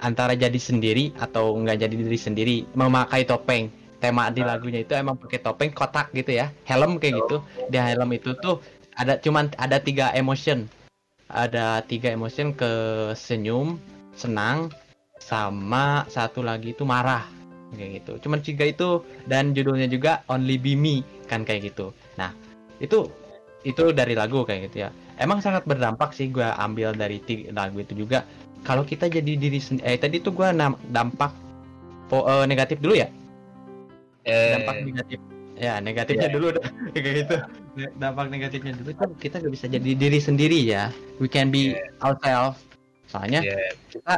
antara 0.00 0.36
jadi 0.36 0.56
sendiri 0.60 1.12
atau 1.16 1.56
nggak 1.56 1.88
jadi 1.88 1.94
diri 1.96 2.18
sendiri 2.20 2.56
memakai 2.76 3.24
topeng 3.24 3.72
tema 4.06 4.30
di 4.30 4.46
lagunya 4.46 4.86
itu 4.86 4.94
emang 4.94 5.18
pakai 5.18 5.42
topeng 5.42 5.74
kotak 5.74 6.14
gitu 6.14 6.38
ya. 6.38 6.54
Helm 6.62 7.02
kayak 7.02 7.26
gitu. 7.26 7.42
Di 7.66 7.74
helm 7.82 8.14
itu 8.14 8.38
tuh 8.38 8.62
ada 8.94 9.18
cuman 9.18 9.50
ada 9.58 9.82
tiga 9.82 10.14
emotion. 10.14 10.70
Ada 11.26 11.82
tiga 11.90 12.14
emotion 12.14 12.54
ke 12.54 12.70
senyum 13.18 13.82
senang 14.14 14.70
sama 15.18 16.06
satu 16.06 16.46
lagi 16.46 16.70
itu 16.70 16.86
marah. 16.86 17.26
Kayak 17.74 18.06
gitu. 18.06 18.12
Cuman 18.22 18.38
tiga 18.46 18.62
itu 18.62 19.02
dan 19.26 19.50
judulnya 19.50 19.90
juga 19.90 20.22
Only 20.30 20.54
Be 20.54 20.78
Me 20.78 21.02
kan 21.26 21.42
kayak 21.42 21.74
gitu. 21.74 21.90
Nah 22.14 22.30
itu 22.78 23.10
itu 23.66 23.90
dari 23.90 24.14
lagu 24.14 24.46
kayak 24.46 24.70
gitu 24.70 24.86
ya. 24.86 24.94
Emang 25.18 25.42
sangat 25.42 25.66
berdampak 25.66 26.14
sih 26.14 26.30
gue 26.30 26.46
ambil 26.46 26.94
dari 26.94 27.18
lagu 27.50 27.82
itu 27.82 27.98
juga. 27.98 28.22
Kalau 28.62 28.86
kita 28.86 29.10
jadi 29.10 29.34
diri 29.34 29.58
sendiri 29.58 29.82
eh 29.82 29.98
tadi 29.98 30.22
tuh 30.22 30.30
gue 30.30 30.46
dampak 30.94 31.34
po- 32.06 32.26
eh, 32.30 32.46
negatif 32.46 32.78
dulu 32.78 32.94
ya 32.94 33.10
Eh, 34.26 34.52
dampak 34.52 34.76
negatif. 34.82 35.18
Ya 35.56 35.80
negatifnya 35.80 36.28
Iya. 36.28 36.34
dulu 36.36 36.46
dah 36.52 36.66
kayak 36.94 37.14
gitu. 37.24 37.36
Dampak 37.96 38.26
negatifnya 38.28 38.72
dulu. 38.76 38.90
Kan 38.92 39.10
kita 39.16 39.40
gak 39.40 39.52
bisa 39.54 39.66
jadi 39.66 39.90
diri 39.94 40.18
sendiri 40.20 40.58
ya. 40.60 40.90
We 41.16 41.30
can 41.30 41.48
be 41.48 41.72
ourselves. 42.02 42.60
Soalnya 43.06 43.40
Iya. 43.40 43.72
kita 43.88 44.14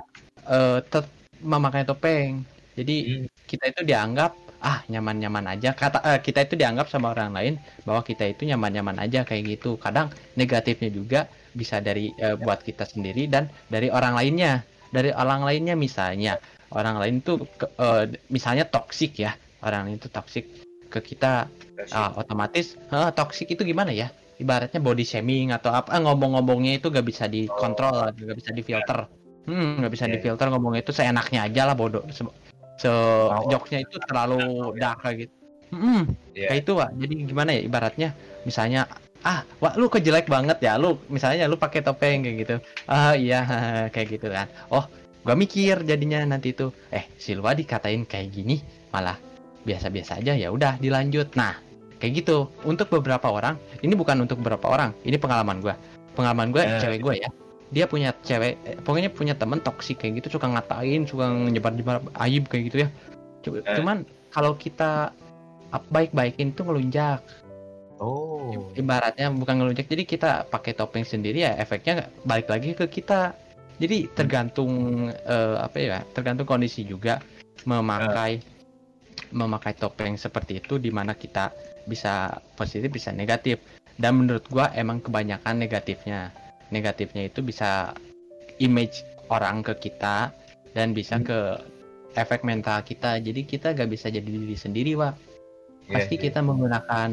eh, 0.49 0.79
tet- 0.83 1.15
memakai 1.39 1.85
topeng. 1.85 2.43
Jadi 2.75 2.97
Hmm. 3.05 3.27
kita 3.45 3.65
itu 3.69 3.85
dianggap 3.85 4.33
ah 4.59 4.83
nyaman-nyaman 4.89 5.55
aja. 5.55 5.71
Kata 5.71 6.03
eh, 6.03 6.19
kita 6.19 6.43
itu 6.43 6.57
dianggap 6.57 6.91
sama 6.91 7.13
orang 7.13 7.31
lain 7.31 7.55
bahwa 7.85 8.03
kita 8.03 8.27
itu 8.27 8.43
nyaman-nyaman 8.43 8.99
aja 8.99 9.23
kayak 9.23 9.61
gitu. 9.61 9.77
Kadang 9.79 10.09
negatifnya 10.35 10.91
juga 10.91 11.21
bisa 11.53 11.79
dari 11.79 12.11
eh, 12.17 12.35
buat 12.35 12.65
kita 12.65 12.83
sendiri 12.83 13.29
dan 13.31 13.47
dari 13.69 13.93
orang 13.93 14.17
lainnya. 14.17 14.65
Dari 14.89 15.13
orang 15.13 15.45
lainnya 15.45 15.77
misalnya. 15.77 16.41
Orang 16.69 16.99
lain 16.99 17.23
tuh 17.23 17.47
eh, 17.79 18.05
misalnya 18.29 18.67
toksik 18.67 19.23
ya 19.23 19.39
orang 19.63 19.91
itu 19.91 20.07
toksik 20.07 20.47
ke 20.89 21.01
kita 21.05 21.47
ah, 21.93 22.11
otomatis 22.17 22.79
eh, 22.91 23.11
toksik 23.13 23.53
itu 23.53 23.63
gimana 23.63 23.93
ya? 23.93 24.09
Ibaratnya 24.39 24.79
body 24.79 25.03
shaming 25.03 25.51
atau 25.51 25.75
apa 25.75 25.99
eh, 25.99 26.01
ngomong-ngomongnya 26.01 26.79
itu 26.79 26.89
gak 26.89 27.05
bisa 27.05 27.27
dikontrol 27.27 28.09
gak 28.15 28.39
bisa 28.39 28.51
difilter. 28.55 29.11
Hmm 29.49 29.81
nggak 29.81 29.93
bisa 29.97 30.05
Iya. 30.05 30.21
difilter 30.21 30.47
ngomongnya 30.53 30.85
itu 30.85 30.93
seenaknya 30.93 31.49
aja 31.49 31.65
lah 31.65 31.73
bodoh. 31.73 32.05
Se, 32.13 32.21
se 32.77 32.91
jokesnya 33.49 33.81
itu 33.81 33.97
terlalu 34.05 34.77
dark 34.77 35.01
kayak 35.01 35.17
gitu. 35.25 35.35
Hmm, 35.69 36.03
Iya. 36.37 36.49
kayak 36.53 36.61
itu 36.65 36.73
Wak. 36.77 36.91
jadi 36.97 37.15
gimana 37.29 37.51
ya 37.57 37.61
ibaratnya 37.65 38.09
misalnya 38.45 38.89
ah 39.25 39.45
wah 39.61 39.73
lu 39.81 39.89
kejelek 39.89 40.29
banget 40.29 40.61
ya? 40.61 40.77
Lu 40.77 41.01
misalnya 41.09 41.49
lu 41.49 41.57
pakai 41.57 41.81
topeng 41.81 42.29
kayak 42.29 42.37
gitu. 42.45 42.57
Ah 42.85 43.17
iya 43.17 43.41
kayak 43.95 44.21
gitu 44.21 44.29
kan. 44.29 44.47
Oh 44.69 44.85
gua 45.25 45.35
mikir 45.35 45.81
jadinya 45.83 46.23
nanti 46.29 46.53
itu 46.53 46.69
eh 46.93 47.09
si 47.17 47.33
Lua 47.33 47.53
dikatain 47.57 48.05
kayak 48.05 48.29
gini 48.29 48.61
malah 48.93 49.17
biasa-biasa 49.69 50.25
aja 50.25 50.33
ya 50.33 50.49
udah 50.49 50.81
dilanjut. 50.81 51.37
Nah 51.37 51.53
kayak 52.01 52.25
gitu. 52.25 52.49
Untuk 52.65 52.89
beberapa 52.89 53.29
orang 53.29 53.61
ini 53.85 53.93
bukan 53.93 54.25
untuk 54.25 54.41
beberapa 54.41 54.73
orang 54.73 54.97
ini 55.05 55.21
pengalaman 55.21 55.61
gua. 55.61 55.77
Pengalaman 56.17 56.51
gue 56.51 56.65
Eh. 56.65 56.81
cewek 56.81 57.01
gue 57.05 57.15
ya. 57.21 57.31
Dia 57.69 57.85
punya 57.85 58.17
cewek 58.25 58.55
eh, 58.65 58.77
pokoknya 58.81 59.13
punya 59.13 59.37
temen 59.37 59.61
toksik 59.61 60.01
kayak 60.01 60.25
gitu 60.25 60.41
suka 60.41 60.49
ngatain 60.49 61.05
suka 61.05 61.29
nyebar 61.29 61.77
nyebar 61.77 61.97
aib 62.25 62.49
kayak 62.49 62.65
gitu 62.73 62.77
ya. 62.87 62.89
Eh. 63.49 63.77
cuman 63.79 64.03
kalau 64.35 64.57
kita 64.59 65.13
baik-baikin 65.93 66.57
tuh 66.57 66.65
ngelunjak. 66.65 67.21
Oh. 67.99 68.71
ibaratnya 68.79 69.27
bukan 69.35 69.59
ngelunjak 69.59 69.91
jadi 69.91 70.07
kita 70.07 70.31
pakai 70.55 70.71
topeng 70.71 71.03
sendiri 71.03 71.43
ya 71.43 71.59
efeknya 71.59 72.07
balik 72.25 72.47
lagi 72.49 72.73
ke 72.73 72.87
kita. 72.87 73.35
Jadi 73.79 74.11
tergantung 74.15 75.07
eh, 75.11 75.57
apa 75.59 75.77
ya 75.79 75.99
tergantung 76.15 76.47
kondisi 76.47 76.83
juga 76.83 77.23
memakai 77.63 78.43
memakai 79.33 79.75
topeng 79.77 80.17
seperti 80.17 80.61
itu 80.63 80.77
di 80.81 80.89
mana 80.93 81.15
kita 81.17 81.53
bisa 81.89 82.39
positif 82.55 82.89
bisa 82.93 83.11
negatif. 83.13 83.61
Dan 83.99 84.23
menurut 84.23 84.47
gua 84.49 84.71
emang 84.79 85.03
kebanyakan 85.03 85.59
negatifnya. 85.59 86.31
Negatifnya 86.71 87.27
itu 87.27 87.43
bisa 87.43 87.97
image 88.61 89.03
orang 89.33 89.65
ke 89.65 89.75
kita 89.89 90.31
dan 90.77 90.93
bisa 90.93 91.19
Hmm. 91.19 91.27
ke 91.27 91.39
efek 92.15 92.45
mental 92.45 92.83
kita. 92.85 93.19
Jadi 93.19 93.47
kita 93.47 93.75
gak 93.75 93.91
bisa 93.91 94.11
jadi 94.11 94.27
diri 94.27 94.57
sendiri 94.59 94.95
wah 94.99 95.15
Iya, 95.89 96.05
pasti 96.05 96.15
iya. 96.21 96.25
kita 96.29 96.41
menggunakan 96.45 97.11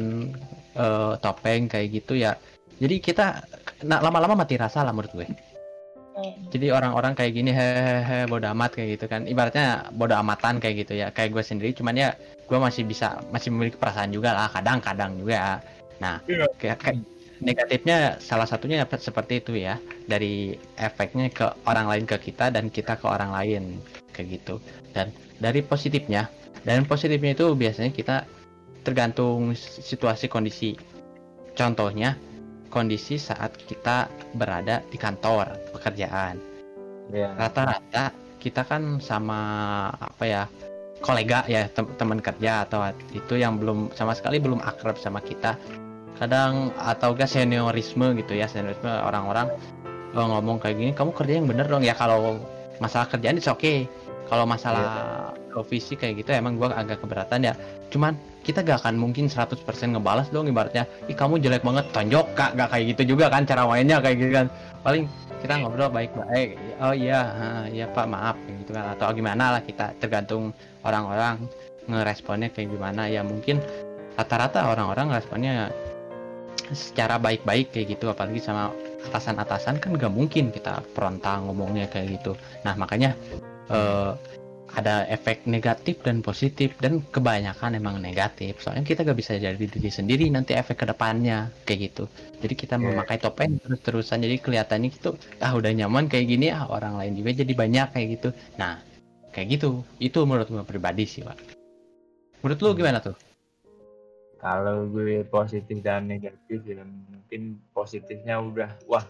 eh, 0.76 1.14
topeng 1.24 1.72
kayak 1.72 1.88
gitu 1.88 2.12
ya. 2.20 2.36
Jadi 2.76 3.00
kita 3.00 3.40
nah, 3.88 4.04
lama-lama 4.04 4.36
mati 4.44 4.60
rasa 4.60 4.84
lah 4.84 4.92
menurut 4.92 5.12
gue 5.16 5.26
jadi 6.48 6.72
orang-orang 6.72 7.12
kayak 7.12 7.32
gini 7.36 7.52
hehehe 7.52 8.24
bodo 8.24 8.48
amat 8.56 8.72
kayak 8.72 8.96
gitu 8.96 9.06
kan. 9.06 9.28
Ibaratnya 9.28 9.92
bodo 9.92 10.16
amatan 10.16 10.56
kayak 10.56 10.86
gitu 10.86 10.92
ya. 10.96 11.12
Kayak 11.12 11.36
gue 11.36 11.44
sendiri 11.44 11.70
cuman 11.76 11.92
ya 11.92 12.08
gue 12.48 12.58
masih 12.58 12.88
bisa 12.88 13.20
masih 13.28 13.52
memiliki 13.52 13.76
perasaan 13.76 14.14
juga 14.14 14.32
lah 14.32 14.48
kadang-kadang 14.48 15.18
juga 15.18 15.60
nah 15.96 16.20
Iya. 16.28 16.44
kayak, 16.60 16.78
kayak 16.84 16.98
negatifnya 17.40 18.20
salah 18.20 18.44
satunya 18.44 18.84
dapat 18.84 19.00
seperti 19.04 19.44
itu 19.44 19.52
ya. 19.60 19.76
Dari 20.08 20.56
efeknya 20.80 21.28
ke 21.28 21.52
orang 21.68 21.86
lain 21.92 22.04
ke 22.08 22.16
kita 22.16 22.48
dan 22.48 22.72
kita 22.72 22.96
ke 22.96 23.04
orang 23.04 23.32
lain 23.36 23.62
kayak 24.16 24.40
gitu. 24.40 24.56
Dan 24.96 25.12
dari 25.36 25.60
positifnya 25.60 26.32
dan 26.64 26.88
positifnya 26.88 27.36
itu 27.36 27.52
biasanya 27.52 27.92
kita 27.92 28.16
tergantung 28.84 29.52
situasi 29.58 30.32
kondisi. 30.32 30.80
Contohnya 31.56 32.16
kondisi 32.68 33.16
saat 33.16 33.54
kita 33.56 34.10
berada 34.34 34.82
di 34.90 34.98
kantor 34.98 35.54
pekerjaan. 35.72 36.38
Iya. 37.06 37.38
rata-rata 37.38 38.10
kita 38.42 38.66
kan 38.66 38.98
sama 38.98 39.38
apa 39.94 40.24
ya 40.26 40.42
kolega 40.98 41.46
ya 41.46 41.70
tem- 41.70 41.94
teman 41.94 42.18
kerja 42.18 42.66
atau 42.66 42.82
itu 43.14 43.38
yang 43.38 43.62
belum 43.62 43.94
sama 43.94 44.10
sekali 44.14 44.42
belum 44.42 44.58
akrab 44.58 44.98
sama 44.98 45.22
kita. 45.22 45.54
Kadang 46.16 46.72
atau 46.80 47.12
gak 47.12 47.28
seniorisme 47.28 48.16
gitu 48.16 48.34
ya 48.34 48.48
seniorisme 48.48 48.88
orang-orang 48.88 49.52
eh, 50.16 50.26
ngomong 50.26 50.58
kayak 50.58 50.76
gini 50.80 50.90
kamu 50.96 51.14
kerja 51.14 51.32
yang 51.38 51.46
bener 51.46 51.66
dong 51.68 51.84
ya 51.84 51.94
kalau 51.94 52.40
masalah 52.82 53.06
kerjaan 53.06 53.38
itu 53.38 53.52
oke 53.52 53.74
kalau 54.26 54.48
masalah 54.48 55.30
visi 55.64 55.96
kayak 55.96 56.24
gitu 56.24 56.36
emang 56.36 56.60
gua 56.60 56.76
agak 56.76 57.00
keberatan 57.00 57.48
ya. 57.48 57.54
Cuman 57.88 58.18
kita 58.46 58.62
gak 58.62 58.86
akan 58.86 58.94
mungkin 59.00 59.26
100% 59.26 59.58
ngebalas 59.66 60.30
dong 60.30 60.46
ibaratnya. 60.46 60.86
Ih 61.10 61.16
kamu 61.18 61.42
jelek 61.42 61.66
banget 61.66 61.90
tonjok 61.90 62.26
kak. 62.38 62.54
Gak 62.54 62.68
kayak 62.70 62.84
gitu 62.94 63.16
juga 63.16 63.26
kan 63.32 63.42
cara 63.42 63.66
mainnya 63.66 63.98
kayak 63.98 64.16
gitu 64.22 64.32
kan. 64.34 64.46
Paling 64.86 65.10
kita 65.42 65.52
ngobrol 65.62 65.90
baik-baik. 65.90 66.58
Oh 66.78 66.94
iya 66.94 67.20
iya 67.70 67.86
pak 67.90 68.06
maaf 68.06 68.38
gitu 68.46 68.70
kan. 68.70 68.94
Atau 68.94 69.10
gimana 69.18 69.58
lah 69.58 69.62
kita 69.62 69.98
tergantung 69.98 70.54
orang-orang 70.86 71.42
ngeresponnya 71.90 72.54
kayak 72.54 72.70
gimana. 72.70 73.10
Ya 73.10 73.26
mungkin 73.26 73.58
rata-rata 74.14 74.70
orang-orang 74.70 75.10
responnya 75.10 75.74
secara 76.70 77.18
baik-baik 77.18 77.74
kayak 77.74 77.98
gitu. 77.98 78.14
Apalagi 78.14 78.38
sama 78.38 78.70
atasan-atasan 79.10 79.78
kan 79.82 79.94
gak 79.98 80.10
mungkin 80.14 80.54
kita 80.54 80.82
frontal 80.94 81.50
ngomongnya 81.50 81.90
kayak 81.90 82.18
gitu. 82.22 82.38
Nah 82.62 82.78
makanya 82.78 83.14
eh, 83.70 84.14
ada 84.74 85.06
efek 85.06 85.46
negatif 85.46 86.02
dan 86.02 86.20
positif 86.20 86.74
dan 86.82 86.98
kebanyakan 87.14 87.78
emang 87.78 88.02
negatif. 88.02 88.58
Soalnya 88.58 88.82
kita 88.82 89.06
gak 89.06 89.14
bisa 89.18 89.38
jadi 89.38 89.54
diri 89.54 89.90
sendiri 89.92 90.26
nanti 90.26 90.58
efek 90.58 90.82
ke 90.82 90.86
depannya 90.90 91.48
kayak 91.62 91.92
gitu. 91.92 92.04
Jadi 92.42 92.54
kita 92.58 92.74
Iya. 92.76 92.90
memakai 92.90 93.16
topeng 93.22 93.56
terus-terusan 93.62 94.26
jadi 94.26 94.36
kelihatannya 94.42 94.88
gitu 94.90 95.14
ah 95.38 95.54
udah 95.54 95.70
nyaman 95.70 96.10
kayak 96.10 96.26
gini 96.26 96.50
ah 96.50 96.66
orang 96.66 96.98
lain 96.98 97.14
juga 97.14 97.30
jadi 97.32 97.52
banyak 97.54 97.86
kayak 97.94 98.08
gitu. 98.18 98.28
Nah 98.58 98.82
kayak 99.30 99.60
gitu. 99.60 99.86
Itu 100.02 100.26
menurut 100.26 100.50
gue 100.50 100.64
pribadi 100.66 101.06
sih 101.06 101.22
pak. 101.22 101.38
Menurut 102.42 102.58
lu 102.60 102.70
gimana 102.74 102.98
tuh? 103.00 103.14
Kalau 104.36 104.86
gue 104.92 105.24
positif 105.26 105.80
dan 105.80 106.06
negatif 106.06 106.60
ya 106.62 106.84
mungkin 106.84 107.58
positifnya 107.72 108.38
udah 108.38 108.70
wah 108.86 109.02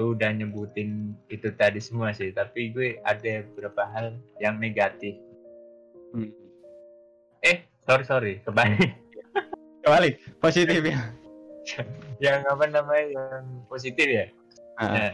lu 0.00 0.16
udah 0.16 0.32
nyebutin 0.32 1.12
itu 1.28 1.52
tadi 1.52 1.76
semua 1.76 2.16
sih 2.16 2.32
tapi 2.32 2.72
gue 2.72 2.96
ada 3.04 3.44
beberapa 3.52 3.82
hal 3.92 4.16
yang 4.40 4.56
negatif. 4.56 5.16
Hmm. 6.16 6.32
Eh 7.44 7.64
sorry 7.84 8.04
sorry 8.08 8.32
kebalik. 8.44 8.96
kembali 9.82 10.10
positif 10.38 10.78
ya 10.78 10.98
yang 12.24 12.46
apa 12.46 12.64
namanya 12.70 13.06
yang 13.10 13.44
positif 13.66 14.06
ya? 14.06 14.26
Ah. 14.78 14.86
Nah, 14.88 15.12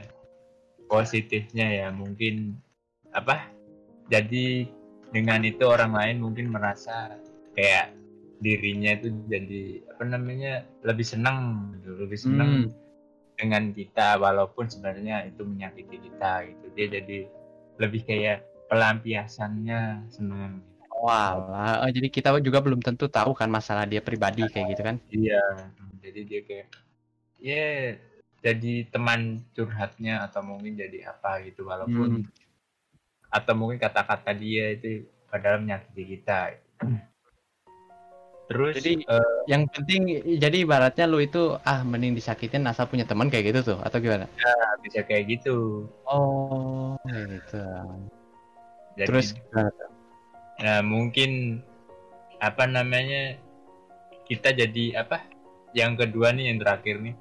positifnya 0.88 1.67
ya 1.85 1.88
mungkin 1.93 2.57
apa? 3.12 3.49
Jadi 4.09 4.69
dengan 5.12 5.45
itu 5.45 5.64
orang 5.64 5.93
lain 5.97 6.17
mungkin 6.21 6.53
merasa 6.53 7.17
kayak 7.57 7.97
dirinya 8.38 8.95
itu 8.95 9.11
jadi 9.27 9.83
apa 9.97 10.05
namanya 10.05 10.62
lebih 10.85 11.05
senang 11.05 11.73
gitu, 11.81 11.91
lebih 11.99 12.19
senang 12.21 12.51
Hmm. 12.69 12.88
Dengan 13.38 13.70
kita 13.70 14.18
walaupun 14.18 14.66
sebenarnya 14.66 15.31
itu 15.31 15.46
menyakiti 15.46 15.96
kita 16.11 16.42
gitu. 16.51 16.66
Dia 16.74 16.87
jadi 16.98 17.18
lebih 17.79 18.03
kayak 18.03 18.42
pelampiasannya 18.66 20.11
senang. 20.11 20.61
Wah, 20.98 21.38
oh, 21.87 21.90
jadi 21.94 22.11
kita 22.11 22.35
juga 22.42 22.59
belum 22.59 22.83
tentu 22.83 23.07
tahu 23.07 23.31
kan 23.31 23.46
masalah 23.46 23.87
dia 23.87 24.03
pribadi 24.03 24.42
kayak 24.51 24.66
gitu 24.74 24.83
kan? 24.83 24.96
Iya, 25.14 25.70
jadi 26.03 26.20
dia 26.27 26.40
kayak 26.42 26.66
ya 27.38 27.94
jadi 28.42 28.74
teman 28.90 29.46
curhatnya 29.55 30.27
atau 30.27 30.42
mungkin 30.42 30.74
jadi 30.74 31.14
apa 31.14 31.46
gitu 31.46 31.70
walaupun 31.70 32.27
Hmm. 32.27 32.27
atau 33.31 33.55
mungkin 33.55 33.79
kata-kata 33.79 34.35
dia 34.35 34.74
itu 34.74 35.07
padahal 35.31 35.62
menyakiti 35.62 36.18
kita. 36.18 36.59
Terus 38.48 38.80
Jadi- 38.80 39.04
eh, 39.04 39.34
Yang 39.44 39.62
penting 39.76 40.00
jadi 40.40 40.56
ibaratnya 40.64 41.04
lu 41.04 41.20
itu 41.20 41.56
ah 41.62 41.84
mending 41.84 42.16
disakitin 42.16 42.64
asal 42.64 42.88
punya 42.88 43.04
teman 43.04 43.28
kayak 43.28 43.52
gitu 43.52 43.76
tuh 43.76 43.78
atau 43.84 44.00
gimana? 44.00 44.24
bisa 44.80 45.04
kayak 45.04 45.28
gitu. 45.38 45.84
Oh, 46.08 46.96
gitu. 47.04 47.61
Jadi, 48.96 49.06
Terus 49.06 49.26
nah, 50.58 50.80
mungkin 50.80 51.61
apa 52.40 52.64
namanya 52.64 53.37
kita 54.24 54.56
jadi 54.56 55.04
apa? 55.04 55.20
Yang 55.76 56.08
kedua 56.08 56.32
nih 56.32 56.48
yang 56.48 56.58
terakhir 56.64 56.96
nih 57.04 57.14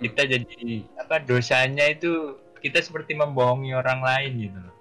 kita 0.00 0.24
jadi 0.24 0.84
apa 0.96 1.20
dosanya 1.20 1.84
itu 1.92 2.40
kita 2.64 2.80
seperti 2.80 3.12
membohongi 3.16 3.76
orang 3.76 4.00
lain 4.00 4.32
gitu 4.48 4.58
loh. 4.60 4.74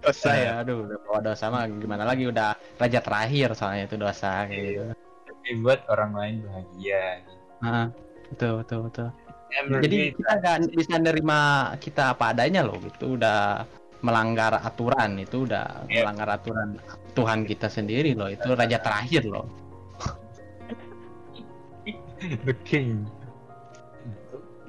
Dosa 0.00 0.30
ya, 0.32 0.52
aduh 0.64 0.88
udah 0.88 0.98
bawa 1.04 1.20
dosa 1.20 1.44
mah 1.52 1.64
gimana 1.68 2.04
lagi 2.08 2.24
udah 2.24 2.56
raja 2.80 3.00
terakhir 3.04 3.52
soalnya 3.52 3.84
itu 3.84 3.96
dosa 4.00 4.48
kayak 4.48 4.62
gitu. 4.64 4.82
Tapi 5.28 5.48
buat 5.60 5.80
orang 5.92 6.12
lain 6.16 6.34
bahagia. 6.44 7.02
Gitu. 7.20 7.32
Nah, 7.60 7.86
betul 8.32 8.52
betul 8.64 8.78
betul. 8.88 9.08
Ya, 9.50 9.60
Jadi 9.82 9.98
kita 10.14 10.32
nggak 10.38 10.56
bisa 10.78 10.94
nerima 10.96 11.40
kita 11.82 12.14
apa 12.14 12.30
adanya 12.32 12.62
loh, 12.62 12.78
itu 12.80 13.18
udah 13.18 13.66
melanggar 14.00 14.56
aturan, 14.62 15.20
itu 15.20 15.44
udah 15.44 15.84
Iya. 15.90 16.06
melanggar 16.06 16.40
aturan 16.40 16.80
Tuhan 17.12 17.44
kita 17.44 17.68
sendiri 17.68 18.16
loh, 18.16 18.30
itu 18.32 18.48
raja 18.56 18.78
terakhir 18.80 19.26
loh. 19.28 19.44
Beking. 22.46 23.04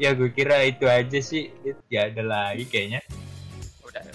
Ya 0.01 0.17
gue 0.17 0.33
kira 0.33 0.65
itu 0.65 0.89
aja 0.89 1.19
sih. 1.21 1.53
Ya 1.93 2.09
ada 2.09 2.25
lagi 2.25 2.65
kayaknya. 2.65 3.05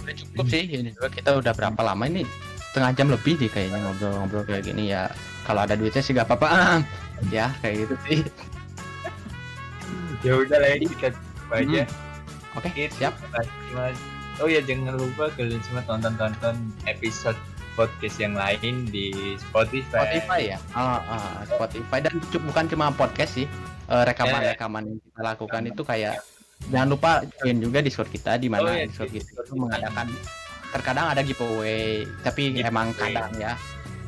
Udah, 0.07 0.15
cukup 0.15 0.47
sih 0.47 0.63
ini 0.71 0.91
juga 0.95 1.09
kita 1.11 1.31
udah 1.35 1.53
berapa 1.53 1.81
lama 1.83 2.05
ini 2.07 2.23
setengah 2.71 2.91
jam 2.95 3.09
lebih 3.11 3.35
deh 3.41 3.51
kayaknya 3.51 3.79
ngobrol-ngobrol 3.83 4.45
kayak 4.47 4.71
gini 4.71 4.95
ya. 4.95 5.11
Kalau 5.43 5.67
ada 5.67 5.75
duitnya 5.75 6.03
sih 6.03 6.15
gak 6.15 6.31
apa-apa. 6.31 6.81
ya 7.35 7.51
kayak 7.59 7.89
gitu 7.89 7.95
sih. 8.07 8.19
Ya 10.25 10.33
udah 10.39 10.59
lah 10.59 10.69
ya, 10.75 10.77
kita 10.83 11.09
coba 11.15 11.55
aja. 11.63 11.83
Oke, 12.57 12.69
Gitu. 12.73 12.95
siap. 12.99 13.15
Oh 14.37 14.49
ya 14.49 14.61
jangan 14.61 15.01
lupa 15.01 15.33
kalian 15.33 15.61
semua 15.65 15.81
tonton-tonton 15.89 16.57
episode 16.85 17.37
podcast 17.73 18.17
yang 18.21 18.37
lain 18.37 18.89
di 18.89 19.37
Spotify. 19.41 20.05
Spotify 20.21 20.41
ya. 20.57 20.59
Ah, 20.73 21.01
ah, 21.09 21.37
Spotify 21.45 21.99
dan 22.05 22.21
bukan 22.21 22.65
cuma 22.69 22.93
podcast 22.93 23.37
sih. 23.41 23.47
Eh, 23.87 24.03
rekaman-rekaman 24.03 24.83
yang 24.93 24.99
kita 24.99 25.21
lakukan 25.23 25.63
itu 25.71 25.83
kayak 25.87 26.19
jangan 26.69 26.89
lupa 26.91 27.11
join 27.39 27.59
juga 27.61 27.79
Discord 27.81 28.11
kita 28.11 28.37
di 28.37 28.49
Oh, 28.49 28.59
mana 28.59 28.75
iya, 28.75 28.85
Discord 28.89 29.13
kita 29.13 29.45
itu 29.45 29.55
mengadakan 29.55 30.07
terkadang 30.75 31.07
ada 31.15 31.23
giveaway, 31.23 32.05
tapi 32.27 32.53
Giveaway. 32.53 32.69
emang 32.69 32.89
kadang 32.93 33.33
ya. 33.39 33.55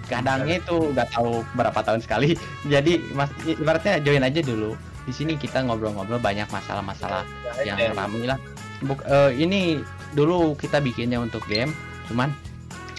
Kadangnya 0.09 0.57
itu 0.57 0.93
udah 0.93 1.05
tahu 1.13 1.45
berapa 1.53 1.81
tahun 1.85 2.01
sekali. 2.01 2.33
Jadi 2.73 3.13
mas 3.13 3.29
ibaratnya 3.45 4.01
join 4.01 4.25
aja 4.25 4.41
dulu. 4.41 4.73
Di 5.05 5.13
sini 5.13 5.37
kita 5.37 5.65
ngobrol-ngobrol 5.65 6.21
banyak 6.21 6.49
masalah-masalah 6.49 7.25
yang 7.65 7.77
ramai 7.93 8.29
lah. 8.29 8.37
Buk, 8.85 9.01
eh, 9.05 9.33
ini 9.37 9.81
dulu 10.13 10.57
kita 10.57 10.81
bikinnya 10.81 11.21
untuk 11.21 11.45
game, 11.49 11.73
cuman 12.09 12.33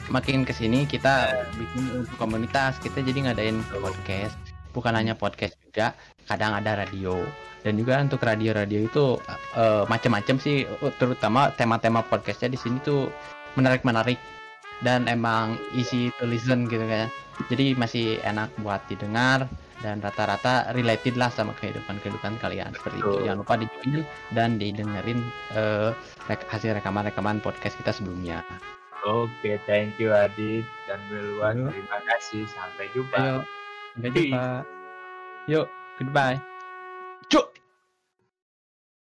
makin 0.10 0.42
ke 0.42 0.54
sini 0.54 0.90
kita 0.90 1.34
bikin 1.58 2.06
untuk 2.06 2.16
komunitas. 2.18 2.78
Kita 2.82 3.02
jadi 3.02 3.30
ngadain 3.30 3.62
podcast, 3.74 4.34
bukan 4.72 4.94
hanya 4.96 5.14
podcast 5.18 5.56
juga, 5.66 5.94
kadang 6.30 6.56
ada 6.58 6.86
radio. 6.86 7.24
Dan 7.60 7.76
juga 7.76 8.00
untuk 8.00 8.24
radio-radio 8.24 8.88
itu 8.88 9.20
eh, 9.60 9.84
macam-macam 9.88 10.36
sih, 10.40 10.64
terutama 10.96 11.52
tema-tema 11.56 12.06
podcastnya 12.08 12.56
di 12.56 12.60
sini 12.60 12.80
tuh 12.80 13.12
menarik-menarik 13.60 14.16
dan 14.80 15.12
emang 15.12 15.60
easy 15.76 16.08
to 16.20 16.24
listen 16.24 16.70
gitu 16.72 16.88
kan. 16.88 17.12
Jadi 17.52 17.76
masih 17.76 18.20
enak 18.24 18.52
buat 18.64 18.80
didengar 18.88 19.48
dan 19.80 20.04
rata-rata 20.04 20.72
related 20.76 21.16
lah 21.16 21.32
sama 21.32 21.56
kehidupan-kehidupan 21.60 22.36
kalian 22.40 22.72
seperti 22.76 23.00
itu. 23.00 23.28
Jangan 23.28 23.40
lupa 23.44 23.56
dijoin 23.60 24.04
dan 24.36 24.60
didengerin 24.60 25.20
rek- 26.28 26.48
hasil 26.52 26.76
rekaman-rekaman 26.80 27.40
podcast 27.40 27.80
kita 27.80 27.96
sebelumnya. 27.96 28.44
Oke, 29.08 29.56
thank 29.64 29.96
you 29.96 30.12
Adit 30.12 30.68
dan 30.88 31.00
Wilwan. 31.08 31.72
Terima 31.72 32.00
kasih. 32.04 32.44
Sampai 32.52 32.92
jumpa. 32.92 33.16
Ayo, 33.16 33.38
sampai 34.00 34.16
jumpa. 34.16 34.64
Yuk, 35.52 35.68
goodbye. 36.00 36.40
Cuk. 37.28 37.59